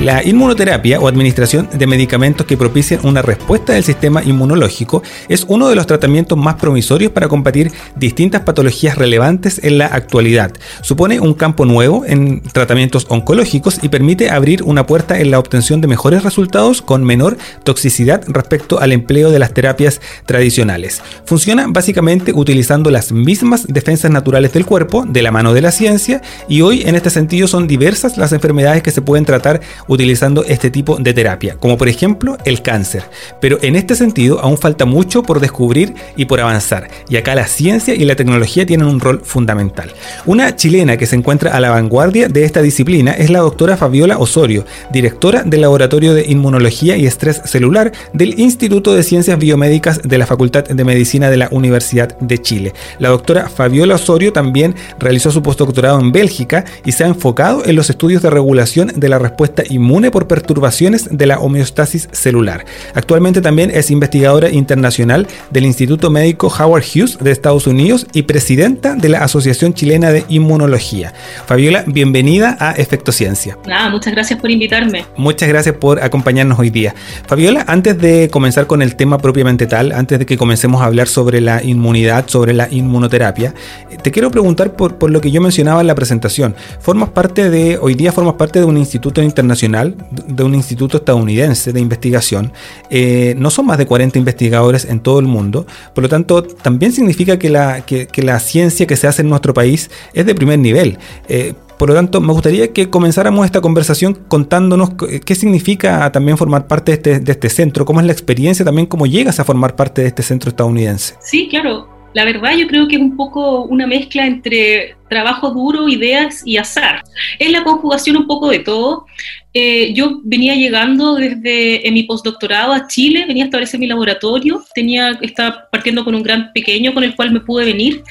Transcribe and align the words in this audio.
La 0.00 0.22
inmunoterapia 0.22 1.00
o 1.00 1.08
administración 1.08 1.70
de 1.72 1.86
medicamentos 1.86 2.46
que 2.46 2.58
propician 2.58 3.00
una 3.02 3.22
respuesta 3.22 3.72
del 3.72 3.82
sistema 3.82 4.22
inmunológico 4.22 5.02
es 5.28 5.46
uno 5.48 5.68
de 5.68 5.74
los 5.74 5.86
tratamientos 5.86 6.36
más 6.36 6.56
promisorios 6.56 7.12
para 7.12 7.28
combatir 7.28 7.72
distintas 7.96 8.42
patologías 8.42 8.98
relevantes 8.98 9.58
en 9.64 9.78
la 9.78 9.86
actualidad. 9.86 10.52
Supone 10.82 11.18
un 11.18 11.32
campo 11.32 11.64
nuevo 11.64 12.04
en 12.06 12.42
tratamientos 12.42 13.06
oncológicos 13.08 13.82
y 13.82 13.88
permite 13.88 14.28
abrir 14.30 14.62
una 14.64 14.86
puerta 14.86 15.18
en 15.18 15.30
la 15.30 15.38
obtención 15.38 15.80
de 15.80 15.88
mejores 15.88 16.22
resultados 16.24 16.82
con 16.82 17.02
menor 17.02 17.38
toxicidad 17.64 18.22
respecto 18.28 18.78
al 18.80 18.92
empleo 18.92 19.30
de 19.30 19.38
las 19.38 19.54
terapias 19.54 20.02
tradicionales. 20.26 21.00
Funciona 21.24 21.66
básicamente 21.68 22.32
utilizando 22.34 22.90
las 22.90 23.12
mismas 23.12 23.66
defensas 23.66 24.10
naturales 24.10 24.52
del 24.52 24.66
cuerpo 24.66 25.06
de 25.06 25.22
la 25.22 25.32
mano 25.32 25.54
de 25.54 25.62
la 25.62 25.72
ciencia 25.72 26.20
y 26.48 26.60
hoy 26.60 26.82
en 26.82 26.96
este 26.96 27.08
sentido 27.08 27.48
son 27.48 27.66
diversas 27.66 28.18
las 28.18 28.32
enfermedades 28.32 28.82
que 28.82 28.90
se 28.90 29.00
pueden 29.00 29.24
tratar 29.24 29.62
utilizando 29.88 30.44
este 30.44 30.70
tipo 30.70 30.96
de 30.96 31.14
terapia, 31.14 31.56
como 31.58 31.76
por 31.76 31.88
ejemplo 31.88 32.36
el 32.44 32.62
cáncer. 32.62 33.04
Pero 33.40 33.58
en 33.62 33.76
este 33.76 33.94
sentido 33.94 34.40
aún 34.40 34.58
falta 34.58 34.84
mucho 34.84 35.22
por 35.22 35.40
descubrir 35.40 35.94
y 36.16 36.24
por 36.24 36.40
avanzar, 36.40 36.88
y 37.08 37.16
acá 37.16 37.34
la 37.34 37.46
ciencia 37.46 37.94
y 37.94 38.04
la 38.04 38.16
tecnología 38.16 38.66
tienen 38.66 38.86
un 38.86 39.00
rol 39.00 39.20
fundamental. 39.24 39.92
Una 40.24 40.56
chilena 40.56 40.96
que 40.96 41.06
se 41.06 41.16
encuentra 41.16 41.56
a 41.56 41.60
la 41.60 41.70
vanguardia 41.70 42.28
de 42.28 42.44
esta 42.44 42.62
disciplina 42.62 43.12
es 43.12 43.30
la 43.30 43.40
doctora 43.40 43.76
Fabiola 43.76 44.18
Osorio, 44.18 44.64
directora 44.92 45.42
del 45.42 45.62
Laboratorio 45.62 46.14
de 46.14 46.26
Inmunología 46.28 46.96
y 46.96 47.06
Estrés 47.06 47.42
Celular 47.44 47.92
del 48.12 48.38
Instituto 48.38 48.94
de 48.94 49.02
Ciencias 49.02 49.38
Biomédicas 49.38 50.02
de 50.02 50.18
la 50.18 50.26
Facultad 50.26 50.64
de 50.64 50.84
Medicina 50.84 51.30
de 51.30 51.36
la 51.36 51.48
Universidad 51.50 52.16
de 52.18 52.38
Chile. 52.38 52.72
La 52.98 53.10
doctora 53.10 53.48
Fabiola 53.48 53.96
Osorio 53.96 54.32
también 54.32 54.74
realizó 54.98 55.30
su 55.30 55.42
postdoctorado 55.42 56.00
en 56.00 56.12
Bélgica 56.12 56.64
y 56.84 56.92
se 56.92 57.04
ha 57.04 57.08
enfocado 57.08 57.64
en 57.64 57.76
los 57.76 57.90
estudios 57.90 58.22
de 58.22 58.30
regulación 58.30 58.92
de 58.94 59.08
la 59.08 59.18
respuesta 59.18 59.62
inmune 59.76 60.10
por 60.10 60.26
perturbaciones 60.26 61.08
de 61.10 61.26
la 61.26 61.38
homeostasis 61.38 62.08
celular. 62.12 62.64
Actualmente 62.94 63.40
también 63.40 63.70
es 63.72 63.90
investigadora 63.90 64.50
internacional 64.50 65.26
del 65.50 65.66
Instituto 65.66 66.10
Médico 66.10 66.48
Howard 66.48 66.82
Hughes 66.82 67.18
de 67.20 67.30
Estados 67.30 67.66
Unidos 67.66 68.06
y 68.12 68.22
presidenta 68.22 68.94
de 68.94 69.08
la 69.08 69.18
Asociación 69.18 69.74
Chilena 69.74 70.10
de 70.10 70.24
Inmunología. 70.28 71.12
Fabiola, 71.46 71.84
bienvenida 71.86 72.56
a 72.58 72.72
Efecto 72.72 73.12
Ciencia. 73.12 73.56
Nada, 73.66 73.90
muchas 73.90 74.12
gracias 74.12 74.40
por 74.40 74.50
invitarme. 74.50 75.04
Muchas 75.16 75.48
gracias 75.48 75.74
por 75.76 76.02
acompañarnos 76.02 76.58
hoy 76.58 76.70
día. 76.70 76.94
Fabiola, 77.26 77.64
antes 77.68 77.98
de 77.98 78.28
comenzar 78.30 78.66
con 78.66 78.82
el 78.82 78.96
tema 78.96 79.18
propiamente 79.18 79.66
tal, 79.66 79.92
antes 79.92 80.18
de 80.18 80.26
que 80.26 80.36
comencemos 80.36 80.82
a 80.82 80.86
hablar 80.86 81.08
sobre 81.08 81.40
la 81.40 81.62
inmunidad, 81.62 82.24
sobre 82.28 82.52
la 82.52 82.68
inmunoterapia, 82.70 83.54
te 84.02 84.10
quiero 84.10 84.30
preguntar 84.30 84.72
por, 84.72 84.96
por 84.96 85.10
lo 85.10 85.20
que 85.20 85.30
yo 85.30 85.40
mencionaba 85.40 85.80
en 85.80 85.86
la 85.86 85.94
presentación. 85.94 86.54
Formas 86.80 87.10
parte 87.10 87.50
de, 87.50 87.78
hoy 87.78 87.94
día 87.94 88.12
formas 88.12 88.34
parte 88.34 88.58
de 88.58 88.64
un 88.64 88.76
instituto 88.76 89.22
internacional 89.22 89.65
de 89.68 90.42
un 90.42 90.54
instituto 90.54 90.98
estadounidense 90.98 91.72
de 91.72 91.80
investigación. 91.80 92.52
Eh, 92.90 93.34
no 93.38 93.50
son 93.50 93.66
más 93.66 93.78
de 93.78 93.86
40 93.86 94.18
investigadores 94.18 94.84
en 94.84 95.00
todo 95.00 95.18
el 95.18 95.26
mundo, 95.26 95.66
por 95.94 96.02
lo 96.02 96.08
tanto 96.08 96.42
también 96.42 96.92
significa 96.92 97.38
que 97.38 97.50
la, 97.50 97.84
que, 97.84 98.08
la 98.22 98.38
ciencia 98.40 98.86
que 98.86 98.96
se 98.96 99.06
hace 99.06 99.22
en 99.22 99.28
nuestro 99.28 99.54
país 99.54 99.90
es 100.14 100.26
de 100.26 100.34
primer 100.34 100.58
nivel. 100.58 100.98
Eh, 101.28 101.54
por 101.78 101.90
lo 101.90 101.94
tanto, 101.94 102.20
me 102.22 102.32
gustaría 102.32 102.72
que 102.72 102.88
comenzáramos 102.88 103.44
esta 103.44 103.60
conversación 103.60 104.14
contándonos 104.28 104.92
qué 105.24 105.34
significa 105.34 106.10
también 106.10 106.38
formar 106.38 106.66
parte 106.66 106.92
de 106.92 106.96
este, 106.96 107.20
de 107.20 107.32
este 107.32 107.50
centro, 107.50 107.84
cómo 107.84 108.00
es 108.00 108.06
la 108.06 108.12
experiencia, 108.12 108.64
también 108.64 108.86
cómo 108.86 109.06
llegas 109.06 109.40
a 109.40 109.44
formar 109.44 109.76
parte 109.76 110.00
de 110.00 110.08
este 110.08 110.22
centro 110.22 110.48
estadounidense. 110.48 111.14
Sí, 111.20 111.48
claro. 111.50 111.95
La 112.16 112.24
verdad 112.24 112.56
yo 112.56 112.66
creo 112.66 112.88
que 112.88 112.96
es 112.96 113.02
un 113.02 113.14
poco 113.14 113.64
una 113.64 113.86
mezcla 113.86 114.24
entre 114.24 114.96
trabajo 115.10 115.50
duro, 115.50 115.86
ideas 115.86 116.40
y 116.46 116.56
azar. 116.56 117.02
Es 117.38 117.50
la 117.50 117.62
conjugación 117.62 118.16
un 118.16 118.26
poco 118.26 118.48
de 118.48 118.60
todo. 118.60 119.04
Eh, 119.52 119.92
yo 119.92 120.22
venía 120.24 120.54
llegando 120.54 121.16
desde 121.16 121.86
en 121.86 121.92
mi 121.92 122.04
postdoctorado 122.04 122.72
a 122.72 122.86
Chile, 122.86 123.26
venía 123.28 123.44
a 123.44 123.48
establecer 123.48 123.78
mi 123.78 123.86
laboratorio, 123.86 124.64
tenía, 124.74 125.10
estaba 125.20 125.68
partiendo 125.70 126.06
con 126.06 126.14
un 126.14 126.22
gran 126.22 126.54
pequeño 126.54 126.94
con 126.94 127.04
el 127.04 127.14
cual 127.14 127.32
me 127.32 127.40
pude 127.40 127.66
venir. 127.66 128.02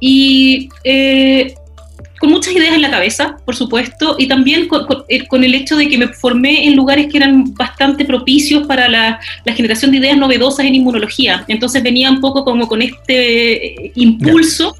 Y 0.00 0.70
eh, 0.82 1.54
con 2.24 2.32
muchas 2.32 2.54
ideas 2.54 2.74
en 2.74 2.80
la 2.80 2.90
cabeza, 2.90 3.36
por 3.44 3.54
supuesto, 3.54 4.16
y 4.18 4.26
también 4.26 4.66
eh, 5.08 5.26
con, 5.26 5.44
el 5.44 5.54
hecho 5.54 5.76
de 5.76 5.88
que 5.88 5.98
me 5.98 6.08
formé 6.08 6.66
en 6.66 6.74
lugares 6.74 7.08
que 7.12 7.18
eran 7.18 7.52
bastante 7.52 8.06
propicios 8.06 8.66
para 8.66 8.88
la, 8.88 9.20
generación 9.54 9.90
de 9.90 9.98
ideas 9.98 10.16
novedosas 10.16 10.64
en 10.64 10.74
inmunología. 10.74 11.44
Entonces 11.48 11.82
venía 11.82 12.10
un 12.10 12.22
poco 12.22 12.42
como 12.42 12.66
con 12.66 12.80
este 12.80 13.66
eh, 13.66 13.92
impulso. 13.96 14.74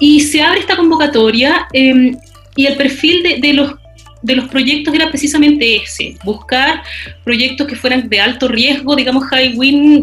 Y 0.00 0.18
se 0.18 0.42
abre 0.42 0.58
esta 0.58 0.76
convocatoria 0.76 1.68
em, 1.72 2.16
y 2.56 2.66
el 2.66 2.76
perfil 2.76 3.22
de, 3.40 3.52
los 3.52 3.74
de 4.22 4.34
los 4.34 4.48
proyectos 4.48 4.92
era 4.92 5.10
precisamente 5.10 5.76
ese, 5.76 6.16
buscar 6.24 6.82
proyectos 7.22 7.68
que 7.68 7.76
fueran 7.76 8.08
de 8.08 8.18
alto 8.18 8.48
riesgo, 8.48 8.96
digamos 8.96 9.22
high 9.26 9.54
win, 9.54 10.00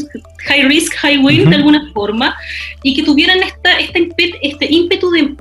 high 0.48 0.64
risk, 0.64 0.94
high 0.94 1.18
win 1.18 1.50
de 1.50 1.58
alguna 1.58 1.92
forma, 1.94 2.34
y 2.82 2.94
que 2.94 3.04
tuvieran 3.04 3.44
esta, 3.44 3.78
este, 3.78 4.10
este 4.42 4.68
ímpetu 4.70 5.12
de 5.12 5.36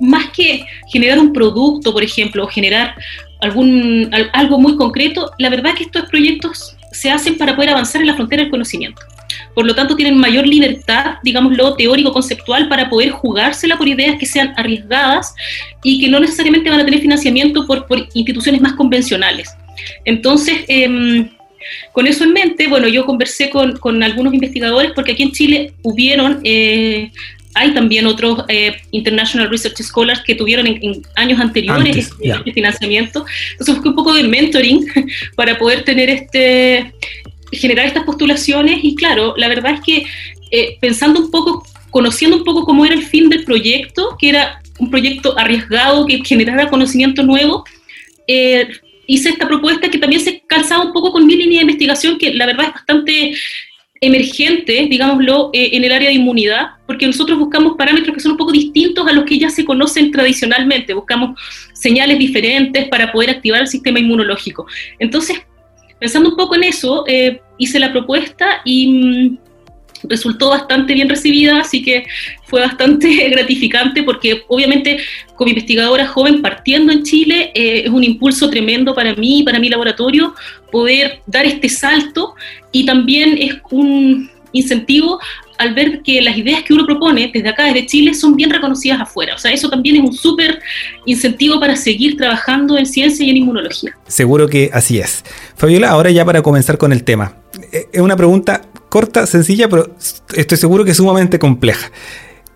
más 0.00 0.30
que 0.30 0.64
generar 0.92 1.18
un 1.18 1.32
producto, 1.32 1.92
por 1.92 2.02
ejemplo, 2.02 2.44
o 2.44 2.46
generar 2.46 2.94
algún, 3.40 4.10
algo 4.32 4.58
muy 4.58 4.76
concreto, 4.76 5.30
la 5.38 5.50
verdad 5.50 5.72
es 5.72 5.78
que 5.78 5.84
estos 5.84 6.08
proyectos 6.08 6.76
se 6.92 7.10
hacen 7.10 7.36
para 7.36 7.54
poder 7.54 7.70
avanzar 7.70 8.00
en 8.00 8.06
la 8.06 8.14
frontera 8.14 8.42
del 8.42 8.50
conocimiento. 8.50 9.02
Por 9.54 9.66
lo 9.66 9.74
tanto, 9.74 9.96
tienen 9.96 10.16
mayor 10.16 10.46
libertad, 10.46 11.16
digámoslo, 11.22 11.74
teórico-conceptual 11.74 12.68
para 12.68 12.88
poder 12.88 13.10
jugársela 13.10 13.76
por 13.76 13.88
ideas 13.88 14.18
que 14.18 14.26
sean 14.26 14.54
arriesgadas 14.56 15.34
y 15.82 16.00
que 16.00 16.08
no 16.08 16.20
necesariamente 16.20 16.70
van 16.70 16.80
a 16.80 16.84
tener 16.84 17.00
financiamiento 17.00 17.66
por, 17.66 17.86
por 17.86 18.06
instituciones 18.14 18.60
más 18.60 18.74
convencionales. 18.74 19.50
Entonces, 20.04 20.64
em, 20.68 21.28
con 21.92 22.06
eso 22.06 22.24
en 22.24 22.32
mente, 22.32 22.68
bueno, 22.68 22.88
yo 22.88 23.04
conversé 23.04 23.50
con, 23.50 23.76
con, 23.78 24.02
algunos 24.02 24.32
investigadores 24.32 24.92
porque 24.94 25.12
aquí 25.12 25.24
en 25.24 25.32
Chile 25.32 25.72
hubieron 25.82 26.40
hay 27.56 27.72
también 27.72 28.06
otros 28.06 28.44
eh, 28.48 28.76
International 28.90 29.48
Research 29.48 29.82
Scholars 29.82 30.20
que 30.24 30.34
tuvieron 30.34 30.66
en, 30.66 31.02
años 31.14 31.40
anteriores 31.40 31.96
este, 31.96 32.52
financiamiento. 32.52 33.24
Entonces 33.52 33.74
busqué 33.74 33.88
un 33.88 33.94
poco 33.94 34.12
de 34.12 34.24
mentoring 34.24 34.86
para 35.36 35.58
poder 35.58 35.82
tener 35.82 36.10
este, 36.10 36.92
generar 37.52 37.86
estas 37.86 38.04
postulaciones 38.04 38.80
y 38.82 38.94
claro, 38.94 39.34
la 39.36 39.48
verdad 39.48 39.72
es 39.74 39.80
que 39.80 40.06
eh, 40.50 40.76
pensando 40.80 41.18
un 41.18 41.30
poco, 41.30 41.66
conociendo 41.90 42.36
un 42.36 42.44
poco 42.44 42.64
cómo 42.64 42.84
era 42.84 42.94
el 42.94 43.02
fin 43.02 43.30
del 43.30 43.44
proyecto, 43.44 44.16
que 44.18 44.28
era 44.28 44.60
un 44.78 44.90
proyecto 44.90 45.38
arriesgado 45.38 46.06
que 46.06 46.22
generara 46.24 46.68
conocimiento 46.68 47.22
nuevo, 47.22 47.64
eh, 48.26 48.68
hice 49.06 49.30
esta 49.30 49.48
propuesta 49.48 49.88
que 49.88 49.98
también 49.98 50.20
se 50.20 50.42
calzaba 50.46 50.84
un 50.84 50.92
poco 50.92 51.10
con 51.10 51.26
mi 51.26 51.36
línea 51.36 51.60
de 51.60 51.62
investigación, 51.62 52.18
que 52.18 52.34
la 52.34 52.44
verdad 52.44 52.66
es 52.66 52.74
bastante 52.74 53.34
emergentes, 54.06 54.88
digámoslo, 54.88 55.50
eh, 55.52 55.70
en 55.72 55.84
el 55.84 55.92
área 55.92 56.08
de 56.08 56.14
inmunidad, 56.14 56.68
porque 56.86 57.06
nosotros 57.06 57.38
buscamos 57.38 57.76
parámetros 57.76 58.14
que 58.14 58.20
son 58.20 58.32
un 58.32 58.38
poco 58.38 58.52
distintos 58.52 59.06
a 59.06 59.12
los 59.12 59.24
que 59.24 59.38
ya 59.38 59.50
se 59.50 59.64
conocen 59.64 60.10
tradicionalmente, 60.10 60.94
buscamos 60.94 61.38
señales 61.72 62.18
diferentes 62.18 62.88
para 62.88 63.12
poder 63.12 63.30
activar 63.30 63.62
el 63.62 63.68
sistema 63.68 63.98
inmunológico. 63.98 64.66
Entonces, 64.98 65.42
pensando 65.98 66.30
un 66.30 66.36
poco 66.36 66.54
en 66.54 66.64
eso, 66.64 67.04
eh, 67.06 67.40
hice 67.58 67.78
la 67.78 67.92
propuesta 67.92 68.60
y 68.64 68.88
mm, 68.88 69.38
resultó 70.08 70.50
bastante 70.50 70.94
bien 70.94 71.08
recibida, 71.08 71.60
así 71.60 71.82
que 71.82 72.06
fue 72.44 72.60
bastante 72.60 73.28
gratificante 73.30 74.02
porque 74.02 74.42
obviamente 74.48 74.98
como 75.34 75.50
investigadora 75.50 76.06
joven 76.06 76.42
partiendo 76.42 76.92
en 76.92 77.02
Chile 77.02 77.50
eh, 77.54 77.82
es 77.84 77.90
un 77.90 78.04
impulso 78.04 78.48
tremendo 78.48 78.94
para 78.94 79.14
mí 79.14 79.40
y 79.40 79.42
para 79.42 79.58
mi 79.58 79.68
laboratorio 79.68 80.34
poder 80.70 81.20
dar 81.26 81.46
este 81.46 81.68
salto 81.68 82.34
y 82.72 82.84
también 82.84 83.36
es 83.38 83.54
un 83.70 84.30
incentivo 84.52 85.20
al 85.58 85.74
ver 85.74 86.02
que 86.02 86.20
las 86.20 86.36
ideas 86.36 86.62
que 86.62 86.74
uno 86.74 86.84
propone 86.84 87.30
desde 87.32 87.48
acá, 87.48 87.64
desde 87.64 87.86
Chile, 87.86 88.14
son 88.14 88.36
bien 88.36 88.50
reconocidas 88.50 89.00
afuera. 89.00 89.34
O 89.34 89.38
sea, 89.38 89.52
eso 89.52 89.68
también 89.68 89.96
es 89.96 90.02
un 90.02 90.12
súper 90.12 90.60
incentivo 91.04 91.58
para 91.58 91.76
seguir 91.76 92.16
trabajando 92.16 92.76
en 92.76 92.86
ciencia 92.86 93.24
y 93.24 93.30
en 93.30 93.38
inmunología. 93.38 93.96
Seguro 94.06 94.48
que 94.48 94.70
así 94.72 94.98
es. 94.98 95.24
Fabiola, 95.56 95.90
ahora 95.90 96.10
ya 96.10 96.24
para 96.24 96.42
comenzar 96.42 96.78
con 96.78 96.92
el 96.92 97.04
tema. 97.04 97.36
Eh, 97.72 97.86
es 97.92 98.00
una 98.00 98.16
pregunta 98.16 98.62
corta, 98.88 99.26
sencilla, 99.26 99.68
pero 99.68 99.94
estoy 100.34 100.58
seguro 100.58 100.84
que 100.84 100.94
sumamente 100.94 101.38
compleja. 101.38 101.90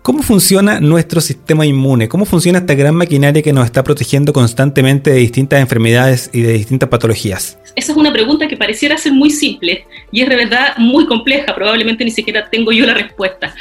¿Cómo 0.01 0.23
funciona 0.23 0.79
nuestro 0.79 1.21
sistema 1.21 1.63
inmune? 1.63 2.09
¿Cómo 2.09 2.25
funciona 2.25 2.57
esta 2.57 2.73
gran 2.73 2.95
maquinaria 2.95 3.43
que 3.43 3.53
nos 3.53 3.65
está 3.65 3.83
protegiendo 3.83 4.33
constantemente 4.33 5.11
de 5.11 5.17
distintas 5.17 5.59
enfermedades 5.59 6.31
y 6.33 6.41
de 6.41 6.53
distintas 6.53 6.89
patologías? 6.89 7.59
Esa 7.75 7.91
es 7.91 7.97
una 7.97 8.11
pregunta 8.11 8.47
que 8.47 8.57
pareciera 8.57 8.97
ser 8.97 9.13
muy 9.13 9.29
simple 9.29 9.85
y 10.11 10.21
es 10.21 10.29
de 10.29 10.35
verdad 10.35 10.75
muy 10.77 11.05
compleja, 11.05 11.53
probablemente 11.53 12.03
ni 12.03 12.09
siquiera 12.09 12.49
tengo 12.49 12.71
yo 12.71 12.87
la 12.87 12.95
respuesta. 12.95 13.53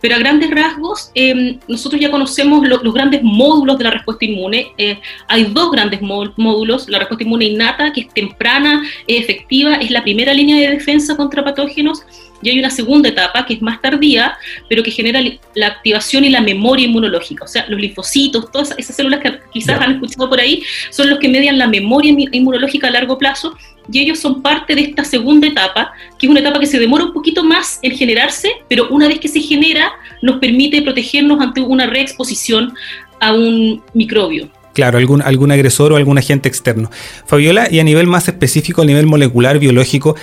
Pero 0.00 0.16
a 0.16 0.18
grandes 0.18 0.50
rasgos, 0.50 1.12
em, 1.14 1.60
nosotros 1.68 2.00
ya 2.00 2.10
conocemos 2.10 2.66
los 2.66 2.92
grandes 2.92 3.22
módulos 3.22 3.78
de 3.78 3.84
la 3.84 3.92
respuesta 3.92 4.24
inmune. 4.24 4.72
Eh, 4.76 4.98
hay 5.28 5.44
dos 5.44 5.70
grandes 5.70 6.02
módulos, 6.02 6.88
la 6.88 6.98
respuesta 6.98 7.22
inmune 7.22 7.44
innata, 7.44 7.92
que 7.92 8.00
es 8.00 8.08
temprana, 8.08 8.82
es 9.06 9.22
efectiva, 9.22 9.76
es 9.76 9.92
la 9.92 10.02
primera 10.02 10.34
línea 10.34 10.56
de 10.56 10.74
defensa 10.74 11.16
contra 11.16 11.44
patógenos, 11.44 12.02
y 12.44 12.50
hay 12.50 12.58
una 12.58 12.70
segunda 12.70 13.08
etapa 13.08 13.44
que 13.46 13.54
es 13.54 13.62
más 13.62 13.80
tardía, 13.80 14.36
pero 14.68 14.82
que 14.82 14.90
genera 14.90 15.20
la 15.54 15.66
activación 15.66 16.24
y 16.24 16.28
la 16.28 16.42
memoria 16.42 16.86
inmunológica. 16.86 17.44
O 17.44 17.48
sea, 17.48 17.64
los 17.68 17.80
linfocitos, 17.80 18.52
todas 18.52 18.74
esas 18.76 18.94
células 18.94 19.20
que 19.20 19.40
quizás 19.52 19.80
han 19.80 19.92
escuchado 19.92 20.28
por 20.28 20.38
ahí, 20.38 20.62
son 20.90 21.08
los 21.08 21.18
que 21.18 21.28
median 21.28 21.58
la 21.58 21.66
memoria 21.66 22.14
inmunológica 22.32 22.88
a 22.88 22.90
largo 22.90 23.18
plazo 23.18 23.56
y 23.90 24.00
ellos 24.00 24.18
son 24.18 24.42
parte 24.42 24.74
de 24.74 24.82
esta 24.82 25.04
segunda 25.04 25.46
etapa, 25.46 25.92
que 26.18 26.26
es 26.26 26.30
una 26.30 26.40
etapa 26.40 26.60
que 26.60 26.66
se 26.66 26.78
demora 26.78 27.04
un 27.04 27.12
poquito 27.12 27.42
más 27.42 27.78
en 27.82 27.96
generarse, 27.96 28.50
pero 28.68 28.88
una 28.90 29.08
vez 29.08 29.20
que 29.20 29.28
se 29.28 29.40
genera 29.40 29.92
nos 30.22 30.38
permite 30.38 30.82
protegernos 30.82 31.40
ante 31.40 31.62
una 31.62 31.86
reexposición 31.86 32.74
a 33.20 33.32
un 33.32 33.82
microbio. 33.94 34.50
Claro, 34.74 34.98
algún, 34.98 35.22
algún 35.22 35.50
agresor 35.50 35.92
o 35.92 35.96
algún 35.96 36.18
agente 36.18 36.48
externo. 36.48 36.90
Fabiola, 37.26 37.68
y 37.70 37.78
a 37.78 37.84
nivel 37.84 38.06
más 38.06 38.28
específico, 38.28 38.82
a 38.82 38.84
nivel 38.84 39.06
molecular, 39.06 39.58
biológico, 39.58 40.16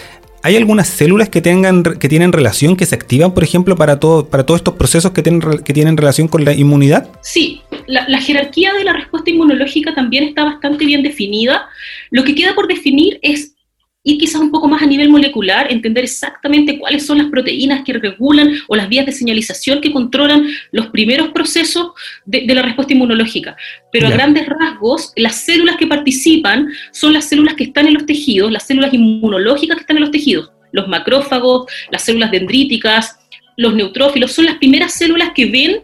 ¿Hay 0.44 0.56
algunas 0.56 0.88
células 0.88 1.30
que, 1.30 1.40
tengan, 1.40 1.84
que 1.84 2.10
tienen 2.10 2.32
relación, 2.32 2.76
que 2.76 2.88
se 2.88 2.96
activan, 2.96 3.34
por 3.34 3.44
ejemplo, 3.44 3.76
para, 3.76 4.00
todo, 4.00 4.26
para 4.26 4.44
todos 4.44 4.62
estos 4.62 4.74
procesos 4.74 5.12
que 5.12 5.22
tienen, 5.22 5.42
que 5.64 5.74
tienen 5.74 5.98
relación 5.98 6.28
con 6.28 6.44
la 6.44 6.54
inmunidad? 6.54 7.10
Sí, 7.22 7.62
la, 7.86 8.08
la, 8.10 8.20
jerarquía 8.20 8.74
de 8.74 8.84
la 8.84 8.94
respuesta 8.94 9.30
inmunológica 9.30 9.94
también 9.94 10.24
está 10.24 10.44
bastante 10.44 10.84
bien 10.86 11.04
definida. 11.04 11.70
Lo 12.10 12.24
que 12.24 12.34
queda 12.34 12.56
por 12.56 12.68
definir 12.68 13.20
es 13.22 13.54
ir 14.04 14.18
quizás 14.18 14.42
un 14.42 14.52
poco 14.52 14.68
más 14.68 14.82
a 14.82 14.86
nivel 14.86 15.10
molecular, 15.10 15.72
entender 15.72 16.04
exactamente 16.04 16.80
cuáles 16.80 17.06
son 17.06 17.20
las 17.20 17.28
proteínas 17.28 17.84
que 17.84 17.94
regulan 17.94 18.54
o 18.68 18.76
las 18.76 18.90
vías 18.90 19.06
de 19.06 19.12
señalización 19.12 19.80
que 19.80 19.92
controlan 19.92 20.48
los 20.72 20.88
primeros 20.88 21.30
procesos 21.30 21.92
de, 22.26 22.46
la 22.54 22.64
respuesta 22.64 22.94
inmunológica. 22.94 23.56
Pero 23.92 24.08
a 24.08 24.12
grandes 24.12 24.48
rasgos, 24.48 25.14
las 25.16 25.36
células 25.36 25.78
que 25.78 25.88
participan 25.88 26.70
son 26.92 27.14
las 27.14 27.26
células 27.26 27.54
que 27.56 27.66
están 27.66 27.88
en 27.88 27.94
los 27.94 28.06
tejidos, 28.06 28.52
las 28.52 28.66
células 28.66 28.94
inmunológicas 28.94 29.78
que 29.78 29.82
están 29.82 29.98
en 29.98 30.02
los 30.02 30.12
tejidos, 30.12 30.52
los 30.72 30.88
macrófagos, 30.88 31.72
las 31.92 32.04
células 32.04 32.32
dendríticas, 32.32 33.20
los 33.58 33.76
neutrófilos, 33.76 34.32
son 34.32 34.46
las 34.46 34.58
primeras 34.58 34.94
células 34.94 35.32
que 35.36 35.46
ven 35.46 35.82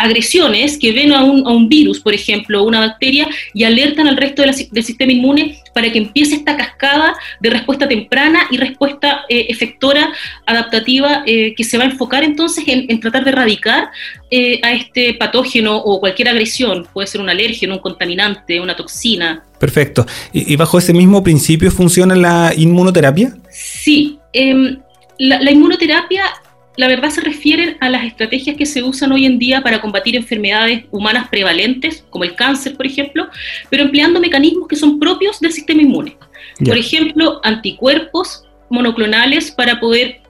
agresiones 0.00 0.78
que 0.78 0.92
ven 0.92 1.12
a 1.12 1.22
un, 1.22 1.46
a 1.46 1.50
un 1.50 1.68
virus, 1.68 2.00
por 2.00 2.14
ejemplo, 2.14 2.64
una 2.64 2.80
bacteria, 2.80 3.28
y 3.54 3.64
alertan 3.64 4.08
al 4.08 4.16
resto 4.16 4.42
del 4.42 4.84
sistema 4.84 5.12
inmune 5.12 5.60
para 5.74 5.90
que 5.92 5.98
empiece 5.98 6.34
esta 6.34 6.56
cascada 6.56 7.14
de 7.40 7.50
respuesta 7.50 7.86
temprana 7.86 8.40
y 8.50 8.56
respuesta 8.56 9.22
eh, 9.28 9.46
efectora 9.48 10.12
adaptativa 10.46 11.22
eh, 11.26 11.54
que 11.54 11.64
se 11.64 11.78
va 11.78 11.84
a 11.84 11.86
enfocar 11.86 12.24
entonces 12.24 12.64
en, 12.66 13.00
tratar 13.00 13.24
de 13.24 13.30
erradicar 13.30 13.90
eh, 14.30 14.60
a 14.62 14.72
este 14.72 15.14
patógeno 15.14 15.76
o 15.76 16.00
cualquier 16.00 16.28
agresión, 16.28 16.86
puede 16.92 17.06
ser 17.06 17.20
un 17.20 17.28
alérgeno, 17.28 17.74
un 17.74 17.80
contaminante, 17.80 18.60
una 18.60 18.76
toxina. 18.76 19.44
Perfecto. 19.58 20.06
¿Y, 20.32 20.56
bajo 20.56 20.78
ese 20.78 20.92
mismo 20.92 21.22
principio 21.22 21.70
funciona 21.70 22.14
la 22.14 22.52
inmunoterapia? 22.56 23.36
Sí. 23.50 24.18
Em, 24.32 24.78
la, 25.18 25.40
la 25.42 25.50
inmunoterapia 25.50 26.24
la 26.80 26.88
verdad 26.88 27.10
se 27.10 27.20
refieren 27.20 27.76
a 27.80 27.90
las 27.90 28.04
estrategias 28.04 28.56
que 28.56 28.64
se 28.64 28.82
usan 28.82 29.12
hoy 29.12 29.26
en 29.26 29.38
día 29.38 29.60
para 29.60 29.82
combatir 29.82 30.16
enfermedades 30.16 30.84
humanas 30.90 31.28
prevalentes, 31.28 32.06
como 32.08 32.24
el 32.24 32.34
cáncer, 32.34 32.74
por 32.74 32.86
ejemplo, 32.86 33.28
pero 33.68 33.82
empleando 33.82 34.18
mecanismos 34.18 34.66
que 34.66 34.76
son 34.76 34.98
propios 34.98 35.40
del 35.40 35.52
sistema 35.52 35.82
inmune. 35.82 36.16
Por 36.64 36.78
ejemplo, 36.78 37.38
anticuerpos 37.44 38.46
monoclonales 38.70 39.50
para 39.50 39.78
poder 39.78 40.22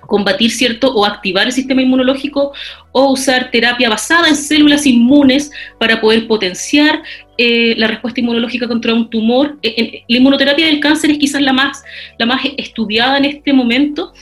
combatir 0.00 0.50
cierto 0.50 0.92
o 0.92 1.04
activar 1.04 1.46
el 1.46 1.52
sistema 1.52 1.80
inmunológico 1.80 2.52
o 2.90 3.12
usar 3.12 3.52
terapia 3.52 3.88
basada 3.88 4.28
en 4.28 4.34
células 4.34 4.86
inmunes 4.86 5.52
para 5.78 6.00
poder 6.00 6.26
potenciar 6.26 7.04
eh, 7.38 7.74
la 7.76 7.86
respuesta 7.86 8.18
inmunológica 8.18 8.66
contra 8.66 8.92
un 8.92 9.08
tumor. 9.08 9.58
Eh, 9.62 10.02
la 10.08 10.16
inmunoterapia 10.16 10.66
del 10.66 10.80
cáncer 10.80 11.12
es 11.12 11.18
quizás 11.18 11.40
la 11.40 11.52
más, 11.52 11.84
la 12.18 12.26
más 12.26 12.42
estudiada 12.56 13.16
en 13.18 13.26
este 13.26 13.52
momento 13.52 14.12